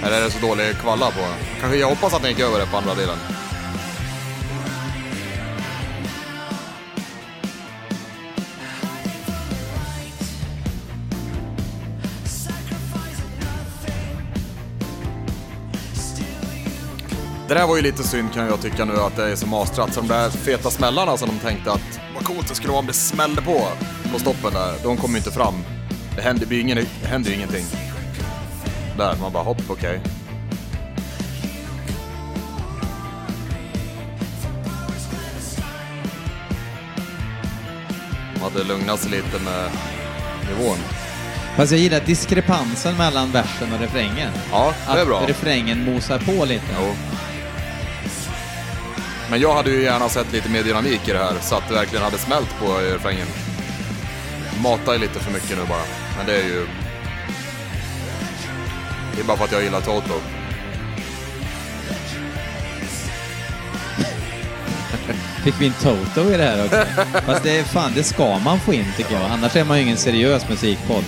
Eller 0.06 0.16
är 0.16 0.24
det 0.24 0.30
så 0.30 0.46
dålig 0.46 0.76
kvalla 0.76 1.06
på? 1.06 1.20
Kanske 1.60 1.78
jag 1.78 1.88
hoppas 1.88 2.14
att 2.14 2.22
den 2.22 2.30
gick 2.30 2.40
över 2.40 2.58
det 2.60 2.66
på 2.66 2.76
andra 2.76 2.94
delen. 2.94 3.16
Det 17.48 17.54
där 17.54 17.66
var 17.66 17.76
ju 17.76 17.82
lite 17.82 18.02
synd 18.02 18.32
kan 18.34 18.46
jag 18.46 18.60
tycka 18.62 18.84
nu 18.84 18.96
att 18.96 19.16
det 19.16 19.32
är 19.32 19.36
så 19.36 19.46
mastrat. 19.46 19.94
Så 19.94 20.00
de 20.00 20.08
där 20.08 20.30
feta 20.30 20.70
smällarna 20.70 21.16
som 21.16 21.28
de 21.28 21.38
tänkte 21.38 21.72
att 21.72 22.00
vad 22.14 22.24
coolt 22.24 22.48
det 22.48 22.54
skulle 22.54 22.70
vara 22.70 22.80
om 22.80 22.86
det 22.86 22.92
smällde 22.92 23.42
på 23.42 23.68
på 24.12 24.18
stoppen 24.18 24.52
där. 24.52 24.74
De 24.82 24.96
kommer 24.96 25.14
ju 25.14 25.18
inte 25.18 25.30
fram. 25.30 25.54
Det 26.16 26.22
händer, 26.22 26.46
blir 26.46 26.60
ingen, 26.60 26.76
det 27.02 27.08
händer 27.08 27.30
ju 27.30 27.36
ingenting. 27.36 27.64
Där, 28.98 29.16
man 29.20 29.32
bara 29.32 29.42
hopp, 29.42 29.62
okej. 29.68 30.00
De 38.34 38.40
hade 38.40 38.64
lugnat 38.64 39.00
sig 39.00 39.10
lite 39.10 39.44
med 39.44 39.70
nivån. 40.48 40.76
Fast 41.56 41.72
jag 41.72 41.80
gillar 41.80 42.00
diskrepansen 42.00 42.96
mellan 42.96 43.32
versen 43.32 43.72
och 43.72 43.80
refrängen. 43.80 44.32
Ja, 44.50 44.74
det 44.94 45.00
är 45.00 45.06
bra. 45.06 45.20
Att 45.20 45.28
refrängen 45.28 45.84
mosar 45.84 46.18
på 46.18 46.44
lite. 46.44 46.64
Jo. 46.80 46.94
Men 49.30 49.40
jag 49.40 49.54
hade 49.54 49.70
ju 49.70 49.82
gärna 49.82 50.08
sett 50.08 50.32
lite 50.32 50.48
mer 50.48 50.62
dynamik 50.62 51.08
i 51.08 51.12
det 51.12 51.18
här, 51.18 51.34
så 51.40 51.54
att 51.54 51.68
det 51.68 51.74
verkligen 51.74 52.04
hade 52.04 52.18
smält 52.18 52.58
på 52.58 52.66
refrängen. 52.66 53.26
Matar 54.62 54.92
ju 54.92 54.98
lite 54.98 55.20
för 55.20 55.32
mycket 55.32 55.58
nu 55.58 55.64
bara, 55.68 55.82
men 56.16 56.26
det 56.26 56.36
är 56.36 56.44
ju... 56.44 56.66
Det 59.14 59.20
är 59.20 59.24
bara 59.24 59.36
för 59.36 59.44
att 59.44 59.52
jag 59.52 59.62
gillar 59.62 59.80
Toto. 59.80 60.14
Fick 65.44 65.60
vi 65.60 65.66
in 65.66 65.72
Toto 65.82 66.32
i 66.32 66.36
det 66.36 66.44
här 66.44 66.64
också? 66.64 66.84
Fast 67.26 67.42
det 67.42 67.58
är 67.58 67.64
fan, 67.64 67.92
det 67.94 68.02
ska 68.02 68.38
man 68.38 68.60
få 68.60 68.74
in 68.74 68.86
tycker 68.96 69.14
jag. 69.14 69.22
Annars 69.30 69.56
är 69.56 69.64
man 69.64 69.76
ju 69.78 69.82
ingen 69.84 69.96
seriös 69.96 70.48
musikpodd. 70.48 71.04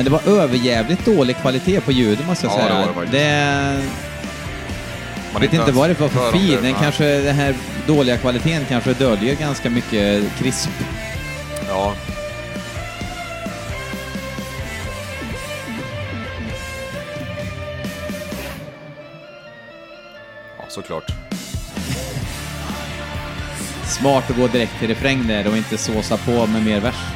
Men 0.00 0.04
det 0.04 0.10
var 0.10 0.40
överjävligt 0.40 1.04
dålig 1.04 1.36
kvalitet 1.36 1.80
på 1.80 1.92
ljudet 1.92 2.26
måste 2.26 2.46
jag 2.46 2.54
Ja, 2.54 2.58
säga. 2.58 2.86
det 2.86 2.92
var 2.92 3.04
det 3.04 3.10
det 3.10 3.82
man 5.32 5.42
vet 5.42 5.52
inte 5.52 5.72
vad 5.72 5.90
det 5.90 6.00
var 6.00 6.08
för 6.08 6.32
feed. 6.32 6.62
Den 6.62 6.74
kanske, 6.74 7.04
den 7.04 7.34
här 7.34 7.54
dåliga 7.86 8.16
kvaliteten 8.16 8.64
kanske 8.68 8.94
döljer 8.94 9.34
ganska 9.34 9.70
mycket 9.70 10.24
krisp. 10.38 10.70
Ja. 11.68 11.94
Ja, 20.58 20.64
såklart. 20.68 21.04
Smart 23.84 24.30
att 24.30 24.36
gå 24.36 24.46
direkt 24.46 24.78
till 24.78 24.88
refräng 24.88 25.26
där 25.26 25.48
och 25.48 25.56
inte 25.56 25.78
såsa 25.78 26.16
på 26.16 26.46
med 26.46 26.64
mer 26.64 26.80
vers. 26.80 27.09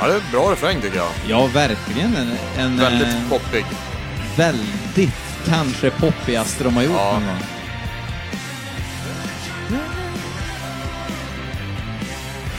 Ja, 0.00 0.06
det 0.06 0.12
är 0.12 0.16
en 0.16 0.30
bra 0.32 0.52
refräng 0.52 0.80
tycker 0.80 0.96
jag. 0.96 1.08
Ja, 1.26 1.46
verkligen. 1.46 2.16
En, 2.16 2.32
en 2.58 2.76
Väldigt 2.76 3.08
eh, 3.08 3.28
poppig. 3.30 3.64
väldigt 4.36 5.14
kanske 5.48 5.90
poppigaste 5.90 6.64
de 6.64 6.76
har 6.76 6.82
gjort 6.82 6.96
Ja. 6.96 7.12
någon 7.12 7.26
gång. 7.26 7.38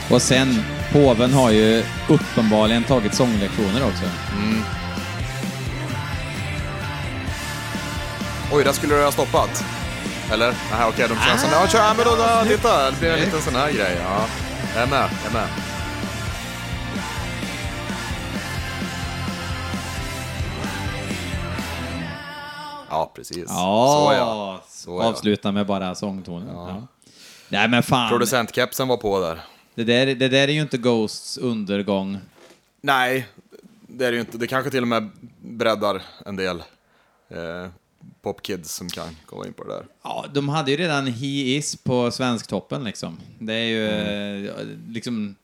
Och 0.09 0.21
sen, 0.21 0.63
påven 0.91 1.33
har 1.33 1.49
ju 1.51 1.83
uppenbarligen 2.09 2.83
tagit 2.83 3.13
sånglektioner 3.15 3.83
också. 3.85 4.03
Oj, 8.51 8.63
där 8.63 8.71
skulle 8.71 8.95
du 8.95 9.03
ha 9.03 9.11
stoppat. 9.11 9.63
Eller? 10.31 10.47
Nej, 10.47 10.87
okej, 10.87 11.05
de 11.09 11.15
kör 11.15 11.37
sån 11.37 11.49
där. 11.49 11.57
Ja, 11.61 11.67
kör, 11.67 11.93
men 11.97 12.05
då, 12.05 12.15
då, 12.15 12.49
titta, 12.49 12.91
det 12.91 12.99
blir 12.99 13.09
en 13.11 13.19
liten 13.19 13.41
sån 13.41 13.55
här 13.55 13.71
grej. 13.71 13.97
Ja. 14.03 14.25
Jag 14.75 14.83
är 14.83 14.87
med, 14.87 14.99
jag 15.23 15.29
är 15.31 15.33
med. 15.33 15.47
Ja, 22.89 23.11
precis. 23.15 23.47
Så 23.47 23.53
ja. 24.13 24.63
Så 24.67 24.89
ja. 25.01 25.05
Avsluta 25.07 25.51
med 25.51 25.65
bara 25.65 25.95
sångtonen. 25.95 26.47
Ja. 26.55 26.87
Nej 27.49 27.67
men 27.67 27.83
fan, 27.83 28.09
Producentkepsen 28.09 28.87
var 28.87 28.97
på 28.97 29.19
där. 29.19 29.39
det 29.75 29.83
där, 29.83 30.05
det 30.05 30.27
där 30.27 30.47
är 30.47 30.51
ju 30.51 30.61
inte 30.61 30.77
Ghosts 30.77 31.37
undergång. 31.37 32.17
Nej, 32.81 33.27
det 33.87 34.05
är 34.05 34.11
det 34.11 34.15
ju 34.15 34.21
inte. 34.21 34.37
Det 34.37 34.47
kanske 34.47 34.71
till 34.71 34.81
och 34.81 34.87
med 34.87 35.09
breddar 35.41 36.01
en 36.25 36.35
del 36.35 36.57
eh, 37.29 37.69
popkids 38.21 38.73
som 38.75 38.89
kan 38.89 39.17
komma 39.25 39.45
in 39.47 39.53
på 39.53 39.63
det 39.63 39.73
där. 39.73 39.85
Ja, 40.03 40.25
de 40.33 40.49
hade 40.49 40.71
ju 40.71 40.77
redan 40.77 41.07
He 41.07 41.25
Is 41.27 41.75
på 41.75 42.11
Svensktoppen 42.11 42.83
liksom. 42.83 43.19
Det 43.39 43.53
är 43.53 43.65
ju 43.65 43.89
Mm. 43.89 44.83
liksom 44.93 45.35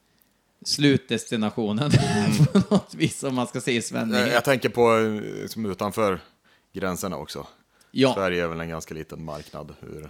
slutdestinationen 0.65 1.91
på 2.53 2.59
något 2.75 2.93
vis 2.95 3.23
om 3.23 3.35
man 3.35 3.47
ska 3.47 3.61
se 3.61 3.81
svenning. 3.81 4.19
Jag 4.33 4.43
tänker 4.43 4.69
på 4.69 4.97
eh, 4.97 5.47
som 5.47 5.65
utanför 5.65 6.19
gränserna 6.75 7.17
också. 7.17 7.47
Ja, 7.91 8.13
Sverige 8.13 8.43
är 8.43 8.47
väl 8.47 8.61
en 8.61 8.69
ganska 8.69 8.93
liten 8.93 9.25
marknad. 9.25 9.75
Hur... 9.79 10.09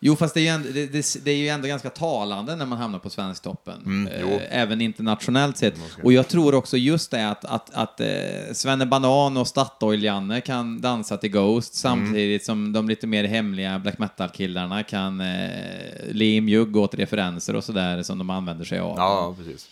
jo 0.00 0.16
fast 0.16 0.34
det 0.34 0.40
är, 0.40 0.42
ju 0.42 0.48
ändå, 0.48 0.68
det, 0.72 0.86
det, 0.86 1.24
det 1.24 1.30
är 1.30 1.36
ju 1.36 1.48
ändå 1.48 1.68
ganska 1.68 1.90
talande 1.90 2.56
när 2.56 2.66
man 2.66 2.78
hamnar 2.78 2.98
på 2.98 3.10
Svensktoppen. 3.10 3.82
Mm, 3.86 4.06
eh, 4.06 4.60
även 4.60 4.80
internationellt 4.80 5.56
sett. 5.56 5.74
Och 6.02 6.12
jag 6.12 6.28
tror 6.28 6.54
också 6.54 6.76
just 6.76 7.10
det 7.10 7.30
att, 7.30 7.44
att, 7.44 7.74
att 7.74 8.00
eh, 8.00 8.08
Svenne 8.52 8.86
Banan 8.86 9.36
och 9.36 9.46
Statoil-Janne 9.46 10.40
kan 10.40 10.80
dansa 10.80 11.16
till 11.16 11.30
Ghost 11.30 11.74
samtidigt 11.74 12.44
som 12.44 12.72
de 12.72 12.88
lite 12.88 13.06
mer 13.06 13.24
hemliga 13.24 13.78
black 13.78 13.98
metal-killarna 13.98 14.82
kan 14.82 15.20
eh, 15.20 15.26
le 16.10 16.36
i 16.36 16.40
mjugg 16.40 16.76
åt 16.76 16.94
referenser 16.94 17.56
och 17.56 17.64
sådär 17.64 18.02
som 18.02 18.18
de 18.18 18.30
använder 18.30 18.64
sig 18.64 18.78
av. 18.78 18.96
Ja, 18.96 19.34
precis. 19.38 19.68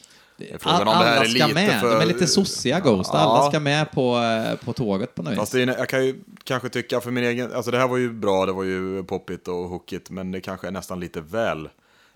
All, 0.62 0.88
alla 0.88 1.24
ska 1.24 1.48
med. 1.48 1.80
för... 1.80 1.90
De 1.90 2.00
är 2.00 2.06
lite 2.06 2.26
sossiga 2.26 2.80
Ghost. 2.80 3.10
Ja. 3.12 3.18
Alla 3.18 3.50
ska 3.50 3.60
med 3.60 3.90
på, 3.90 4.18
eh, 4.18 4.56
på 4.64 4.72
tåget 4.72 5.14
på 5.14 5.22
något 5.22 5.32
vis. 5.32 5.38
Fast 5.38 5.52
det 5.52 5.62
är, 5.62 5.66
jag 5.66 5.88
kan 5.88 6.06
ju 6.06 6.20
kanske 6.44 6.68
tycka 6.68 7.00
för 7.00 7.10
min 7.10 7.24
egen, 7.24 7.52
alltså 7.52 7.70
det 7.70 7.78
här 7.78 7.88
var 7.88 7.96
ju 7.96 8.12
bra, 8.12 8.46
det 8.46 8.52
var 8.52 8.64
ju 8.64 9.04
poppigt 9.04 9.48
och 9.48 9.54
hookigt, 9.54 10.10
men 10.10 10.32
det 10.32 10.40
kanske 10.40 10.66
är 10.66 10.70
nästan 10.70 11.00
lite 11.00 11.20
väl, 11.20 11.68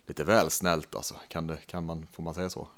lite 0.09 0.25
väl 0.25 0.51
snällt 0.51 0.95
alltså. 0.95 1.15
Kan, 1.29 1.47
det, 1.47 1.57
kan 1.67 1.85
man, 1.87 2.07
får 2.13 2.23
man 2.23 2.35
säga 2.35 2.51
så? 2.51 2.69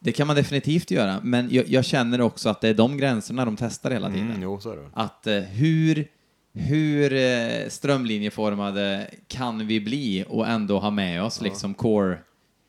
Det 0.00 0.12
kan 0.12 0.26
man 0.26 0.36
definitivt 0.36 0.90
göra, 0.90 1.20
men 1.22 1.48
jag, 1.50 1.68
jag 1.68 1.84
känner 1.84 2.20
också 2.20 2.48
att 2.48 2.60
det 2.60 2.68
är 2.68 2.74
de 2.74 2.96
gränserna 2.96 3.44
de 3.44 3.56
testar 3.56 3.90
hela 3.90 4.08
tiden. 4.08 4.30
Mm, 4.30 4.42
jo, 4.42 4.60
så 4.60 4.70
är 4.70 4.76
det. 4.76 4.88
Att 4.94 5.26
eh, 5.26 5.34
hur, 5.40 6.08
hur 6.52 7.12
eh, 7.12 7.68
strömlinjeformade 7.68 9.10
kan 9.28 9.66
vi 9.66 9.80
bli 9.80 10.24
och 10.28 10.48
ändå 10.48 10.78
ha 10.78 10.90
med 10.90 11.22
oss 11.22 11.40
liksom 11.40 11.74
core... 11.74 12.18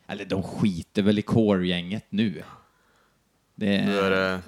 Eller 0.09 0.25
de 0.25 0.43
skiter 0.43 1.01
väl 1.01 1.19
i 1.19 1.21
core-gänget 1.21 2.05
nu. 2.09 2.43
Det, 3.55 3.85
Nu 3.85 3.99
är 3.99 4.09
det, 4.11 4.39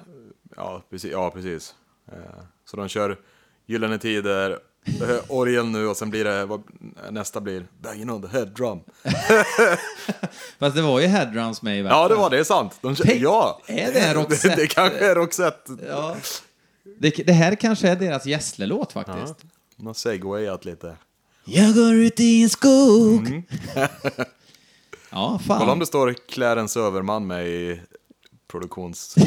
ja 0.55 0.84
precis. 0.89 1.12
Ja, 1.12 1.32
precis. 1.32 1.76
Eh, 2.12 2.18
Så 2.66 2.78
de 2.78 2.88
kör 2.88 3.18
Gyllene 3.66 3.97
Tider, 3.97 4.51
eh, 4.86 5.18
orgel 5.28 5.66
nu 5.66 5.88
och 5.88 5.97
sen 5.97 6.09
blir 6.09 6.24
det, 6.24 6.45
vad, 6.45 6.62
nästa 7.09 7.41
blir 7.41 7.66
Banging 7.82 8.09
on 8.09 8.22
the 8.22 8.28
head 8.28 8.45
drum. 8.45 8.80
Fast 10.59 10.76
det 10.76 10.82
var 10.82 10.99
ju 10.99 11.07
headrums 11.07 11.62
med 11.62 11.80
i 11.80 11.82
Ja, 11.82 12.07
det 12.07 12.16
var 12.16 12.30
det, 12.30 12.39
är 12.39 12.43
sant. 12.43 12.78
De, 12.82 12.95
kör- 12.95 13.05
Tänk, 13.05 13.22
ja, 13.22 13.62
är 13.68 13.91
det 13.93 14.14
Roxette? 14.16 14.55
det, 14.55 14.62
det 14.62 14.68
kanske 14.68 15.12
är 15.12 15.16
Roxette. 15.16 15.72
Ja. 15.88 16.16
Det, 16.99 17.09
det 17.26 17.34
här 17.34 17.55
kanske 17.55 17.89
är 17.89 17.95
deras 17.95 18.26
gästlelåt 18.26 18.91
faktiskt. 18.93 19.36
De 19.76 19.88
har 19.88 19.93
segwayat 19.93 20.66
lite. 20.66 20.95
Jag 21.45 21.74
går 21.76 21.93
ut 21.93 22.20
i 22.20 22.43
en 22.43 22.49
skog. 22.49 23.43
ja, 25.12 25.39
Kolla 25.47 25.62
om 25.62 25.68
fan. 25.68 25.80
det 25.80 25.86
står 25.86 26.14
Clarence 26.14 26.80
Överman 26.80 27.28
med 27.28 27.47
i 27.47 27.82
produktions... 28.47 29.16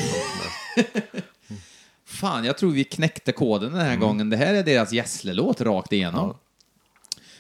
Fan, 2.07 2.45
jag 2.45 2.59
tror 2.59 2.71
vi 2.71 2.85
knäckte 2.85 3.33
koden 3.33 3.73
den 3.73 3.81
här 3.81 3.97
gången. 3.97 4.31
Det 4.31 4.37
här 4.37 4.55
är 4.55 4.63
deras 4.63 4.93
gästlelåt 4.93 5.61
rakt 5.61 5.93
igenom. 5.93 6.37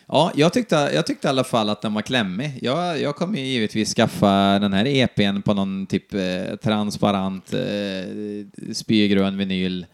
Ja, 0.06 0.32
jag 0.34 0.52
tyckte, 0.52 0.74
jag 0.74 1.06
tyckte 1.06 1.28
i 1.28 1.30
alla 1.30 1.44
fall 1.44 1.68
att 1.68 1.82
den 1.82 1.94
var 1.94 2.02
klämmig. 2.02 2.58
Jag, 2.62 3.00
jag 3.00 3.16
kommer 3.16 3.38
ju 3.38 3.44
givetvis 3.44 3.94
skaffa 3.94 4.58
den 4.58 4.72
här 4.72 4.86
EPn 4.86 5.42
på 5.42 5.54
någon 5.54 5.86
typ 5.86 6.14
eh, 6.14 6.56
transparent 6.62 7.54
eh, 7.54 7.60
spygrön 8.72 9.36
vinyl 9.38 9.86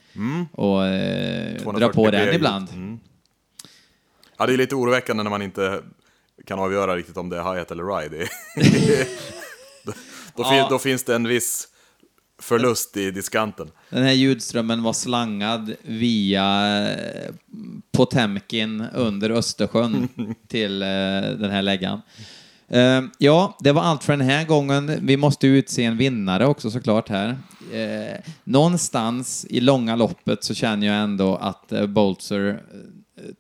och 0.53 0.87
eh, 0.87 1.53
dra 1.53 1.63
240 1.63 1.95
på 1.95 2.11
den 2.11 2.35
ibland. 2.35 2.69
Ja, 4.39 4.47
det 4.47 4.53
är 4.53 4.57
lite 4.57 4.75
oroväckande 4.75 5.23
när 5.23 5.31
man 5.31 5.43
inte 5.43 5.83
kan 6.47 6.59
avgöra 6.59 6.97
riktigt 6.97 7.17
om 7.17 7.29
det 7.29 7.37
är 7.39 7.53
hi-hat 7.53 7.71
eller 7.71 7.85
ride. 8.01 8.29
Då, 9.85 9.93
då, 10.37 10.43
Ja. 10.43 10.67
då 10.71 10.79
finns 10.79 11.05
det 11.05 11.15
en 11.15 11.29
viss 11.29 11.69
förlust 12.43 12.97
i 12.97 13.11
diskanten. 13.11 13.71
Den 13.91 14.03
här 14.03 14.13
ljudströmmen 14.13 14.83
var 14.83 14.93
slangad 14.93 15.75
via 15.83 16.79
eh, 16.91 17.31
Potemkin 17.93 18.85
under 18.95 19.31
Östersjön 19.31 20.09
till 20.49 20.83
eh, 20.83 20.87
den 21.39 21.51
här 21.51 21.63
läggan. 21.63 22.03
Eh, 22.69 23.03
ja, 23.19 23.57
det 23.61 23.73
var 23.73 23.83
allt 23.83 24.05
för 24.05 24.13
den 24.13 24.27
här 24.29 24.45
gången. 24.45 24.99
Vi 25.03 25.17
måste 25.17 25.47
utse 25.47 25.85
en 25.85 25.97
vinnare 25.97 26.47
också 26.47 26.71
såklart 26.71 27.09
här. 27.09 27.39
Någonstans 28.45 29.47
i 29.51 29.61
långa 29.61 29.97
loppet 29.97 30.45
så 30.45 30.55
känner 30.55 30.87
jag 30.87 30.97
ändå 30.97 31.37
att 31.37 31.73
Boltzer 31.89 32.63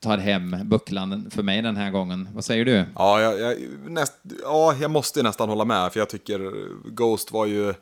tar 0.01 0.19
hem 0.19 0.57
bucklan 0.65 1.31
för 1.31 1.43
mig 1.43 1.63
den 1.63 1.77
här 1.77 1.91
gången. 1.91 2.29
Vad 2.35 2.45
säger 2.45 2.65
du? 2.65 2.85
Ja, 2.95 3.21
jag, 3.21 3.41
jag, 3.41 3.57
näst, 3.91 4.13
ja, 4.43 4.75
jag 4.81 4.91
måste 4.91 5.23
nästan 5.23 5.49
hålla 5.49 5.65
med, 5.65 5.93
för 5.93 6.01
jag 6.01 6.09
tycker 6.09 6.53
Ghost 6.91 7.33
var 7.33 7.47
ju... 7.47 7.75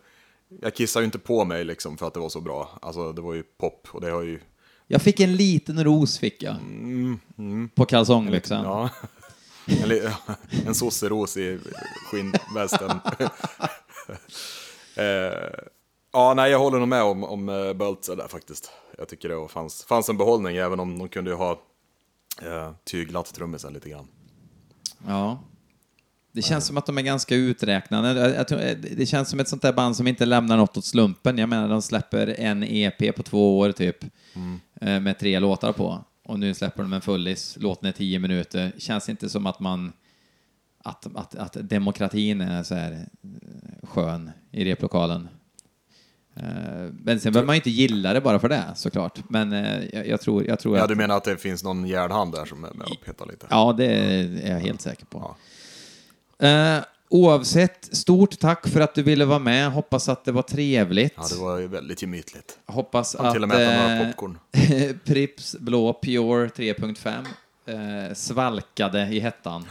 Jag 0.62 0.74
kissar 0.74 1.01
ju 1.01 1.05
inte 1.05 1.18
på 1.18 1.44
mig 1.44 1.64
liksom 1.64 1.99
för 1.99 2.07
att 2.07 2.14
det 2.14 2.20
var 2.20 2.28
så 2.28 2.40
bra. 2.40 2.78
Alltså, 2.82 3.12
det 3.12 3.20
var 3.20 3.34
ju 3.34 3.42
pop 3.42 3.88
och 3.90 4.01
det 4.01 4.11
har 4.11 4.22
ju... 4.22 4.40
Jag 4.86 5.03
fick 5.03 5.20
en 5.20 5.36
liten 5.36 5.84
ros, 5.84 6.18
fick 6.18 6.42
jag. 6.42 6.57
På 7.74 7.84
kalsongbyxan. 7.84 8.64
Ja. 8.64 8.90
En, 9.84 10.12
en 10.66 10.74
sosseros 10.74 11.36
i 11.36 11.59
skinnvästen. 12.11 12.90
eh, 14.96 15.05
ja, 16.12 16.34
nej, 16.34 16.51
jag 16.51 16.59
håller 16.59 16.78
nog 16.78 16.88
med 16.88 17.03
om, 17.03 17.24
om 17.24 17.49
uh, 17.49 17.72
Böltzer 17.72 18.16
där 18.16 18.28
faktiskt. 18.28 18.70
Jag 18.99 19.09
tycker 19.09 19.28
det 19.28 19.49
fanns, 19.49 19.84
fanns 19.84 20.09
en 20.09 20.16
behållning, 20.16 20.57
även 20.57 20.80
om 20.80 20.99
de 20.99 21.09
kunde 21.09 21.30
ju 21.30 21.36
ha 21.36 21.61
uh, 22.43 22.70
tyglat 22.84 23.34
trummisen 23.34 23.72
lite 23.72 23.89
grann. 23.89 24.07
Ja. 25.07 25.39
Det 26.32 26.43
känns 26.43 26.66
som 26.66 26.76
att 26.76 26.86
de 26.86 26.99
är 26.99 27.03
ganska 27.03 27.34
uträknade. 27.34 28.45
Tror- 28.45 28.97
Det 28.97 29.07
känns 29.07 29.28
som 29.28 29.41
ett 29.41 29.49
sånt 29.49 29.62
där 29.62 29.72
band 29.72 29.97
som 29.97 30.07
inte 30.07 30.26
lämnar 30.26 30.57
något 30.57 30.76
åt 30.76 30.84
slumpen. 30.84 31.39
Jag 31.39 31.49
menar, 31.49 31.68
de 31.68 31.82
släpper 31.82 32.41
en 32.41 32.62
EP 32.64 33.12
på 33.16 33.22
två 33.22 33.59
år 33.59 33.72
typ, 33.72 34.05
eh, 34.80 35.01
med 35.01 35.18
tre 35.18 35.39
låtar 35.41 35.72
på. 35.72 36.05
Och 36.24 36.39
nu 36.39 36.55
släpper 36.55 36.82
de 36.82 36.93
en 36.93 37.01
fullis, 37.01 37.57
låten 37.61 37.89
är 37.89 37.93
tio 37.93 38.18
minuter. 38.18 38.72
Känns 38.78 39.09
inte 39.09 39.28
som 39.28 39.47
att 39.47 39.61
man... 39.61 39.93
Att, 40.84 41.07
att, 41.16 41.34
att 41.34 41.57
demokratin 41.68 42.41
är 42.41 42.62
så 42.62 42.74
här 42.74 42.93
eh, 42.93 43.89
skön 43.89 44.30
i 44.53 44.64
replokalen. 44.64 45.28
Eh, 46.43 46.93
Men 47.03 47.20
sen 47.20 47.32
behöver 47.32 47.47
man 47.47 47.55
ju 47.55 47.59
inte 47.59 47.70
gilla 47.70 48.12
det 48.12 48.20
bara 48.20 48.39
för 48.39 48.49
det, 48.49 48.64
såklart. 48.76 49.18
Men 49.28 49.53
eh, 49.53 49.84
jag, 49.93 50.09
jag 50.09 50.20
tror, 50.20 50.45
jag 50.47 50.59
tror 50.59 50.76
Ja, 50.76 50.82
att... 50.82 50.89
du 50.89 50.95
menar 50.95 51.16
att 51.16 51.24
det 51.24 51.36
finns 51.36 51.64
någon 51.64 51.86
järnhand 51.86 52.32
där 52.34 52.45
som 52.45 52.64
är 52.64 52.70
med 52.74 52.86
och 52.86 53.05
petar 53.07 53.26
lite? 53.26 53.47
Ja, 53.51 53.74
det 53.78 53.86
är 53.86 54.51
jag 54.51 54.61
helt 54.61 54.80
säker 54.80 55.07
på. 55.07 55.36
Eh, 56.47 56.78
oavsett, 57.09 57.97
stort 57.97 58.39
tack 58.39 58.68
för 58.68 58.80
att 58.80 58.95
du 58.95 59.03
ville 59.03 59.24
vara 59.24 59.39
med. 59.39 59.72
Hoppas 59.72 60.09
att 60.09 60.24
det 60.24 60.32
var 60.32 60.43
trevligt. 60.43 61.14
Ja, 61.16 61.26
det 61.30 61.36
var 61.41 61.59
ju 61.59 61.66
väldigt 61.66 62.03
gemytligt. 62.03 62.59
Hoppas 62.66 63.14
att 63.14 63.32
till 63.34 63.43
och 63.43 63.49
med 63.49 63.62
äta 63.62 63.89
några 63.89 64.05
popcorn. 64.05 64.39
Pripps 65.05 65.57
Blå 65.61 65.93
Pure 66.03 66.49
3.5 66.49 68.09
eh, 68.09 68.14
svalkade 68.14 69.03
i 69.09 69.20
hettan. 69.20 69.64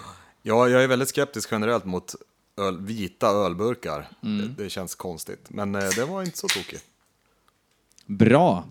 Ja, 0.43 0.67
jag 0.67 0.83
är 0.83 0.87
väldigt 0.87 1.09
skeptisk 1.09 1.49
generellt 1.51 1.85
mot 1.85 2.15
öl, 2.57 2.81
vita 2.81 3.27
ölburkar. 3.27 4.09
Det, 4.21 4.63
det 4.63 4.69
känns 4.69 4.95
konstigt, 4.95 5.45
men 5.47 5.75
eh, 5.75 5.89
det 5.95 6.05
var 6.05 6.23
inte 6.23 6.37
så 6.37 6.47
tokigt. 6.47 6.83
Bra. 8.05 8.65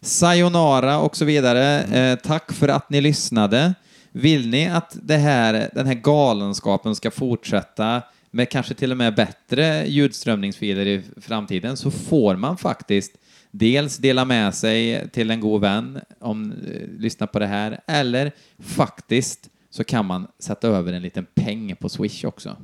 Sayonara 0.00 0.98
och 0.98 1.16
så 1.16 1.24
vidare. 1.24 1.82
Eh, 1.82 2.18
tack 2.18 2.52
för 2.52 2.68
att 2.68 2.90
ni 2.90 3.00
lyssnade. 3.00 3.74
Vill 4.12 4.48
ni 4.48 4.68
att 4.68 4.96
det 5.02 5.16
här, 5.16 5.70
den 5.74 5.86
här 5.86 5.94
galenskapen 5.94 6.94
ska 6.94 7.10
fortsätta 7.10 8.02
med 8.30 8.50
kanske 8.50 8.74
till 8.74 8.90
och 8.90 8.96
med 8.96 9.14
bättre 9.14 9.86
ljudströmningsfiler 9.86 10.86
i 10.86 11.02
framtiden 11.16 11.76
så 11.76 11.90
får 11.90 12.36
man 12.36 12.56
faktiskt 12.56 13.12
dels 13.50 13.96
dela 13.96 14.24
med 14.24 14.54
sig 14.54 15.08
till 15.10 15.30
en 15.30 15.40
god 15.40 15.60
vän 15.60 16.00
om 16.20 16.52
eh, 16.52 16.88
lyssna 16.98 17.26
på 17.26 17.38
det 17.38 17.46
här 17.46 17.80
eller 17.86 18.32
faktiskt 18.58 19.50
så 19.70 19.84
kan 19.84 20.06
man 20.06 20.26
sätta 20.38 20.68
över 20.68 20.92
en 20.92 21.02
liten 21.02 21.26
peng 21.34 21.76
på 21.76 21.88
Swish 21.88 22.24
också. 22.24 22.56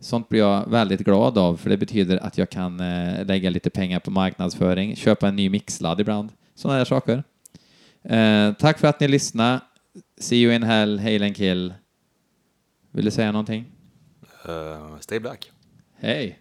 Sånt 0.00 0.28
blir 0.28 0.40
jag 0.40 0.70
väldigt 0.70 1.00
glad 1.00 1.38
av 1.38 1.56
för 1.56 1.70
det 1.70 1.76
betyder 1.76 2.16
att 2.16 2.38
jag 2.38 2.50
kan 2.50 2.80
eh, 2.80 3.24
lägga 3.26 3.50
lite 3.50 3.70
pengar 3.70 4.00
på 4.00 4.10
marknadsföring, 4.10 4.96
köpa 4.96 5.28
en 5.28 5.36
ny 5.36 5.48
mixladd 5.48 6.00
ibland, 6.00 6.32
sådana 6.54 6.78
där 6.78 6.84
saker. 6.84 7.24
Eh, 8.02 8.52
tack 8.52 8.78
för 8.78 8.88
att 8.88 9.00
ni 9.00 9.08
lyssnade. 9.08 9.60
See 10.20 10.36
you 10.36 10.54
in 10.54 10.62
hell, 10.62 10.98
hail 10.98 11.22
and 11.22 11.36
kill. 11.36 11.74
Vill 12.90 13.04
du 13.04 13.10
säga 13.10 13.32
någonting? 13.32 13.64
Eh, 14.48 14.98
stay 15.00 15.20
black. 15.20 15.50
Hej! 15.98 16.39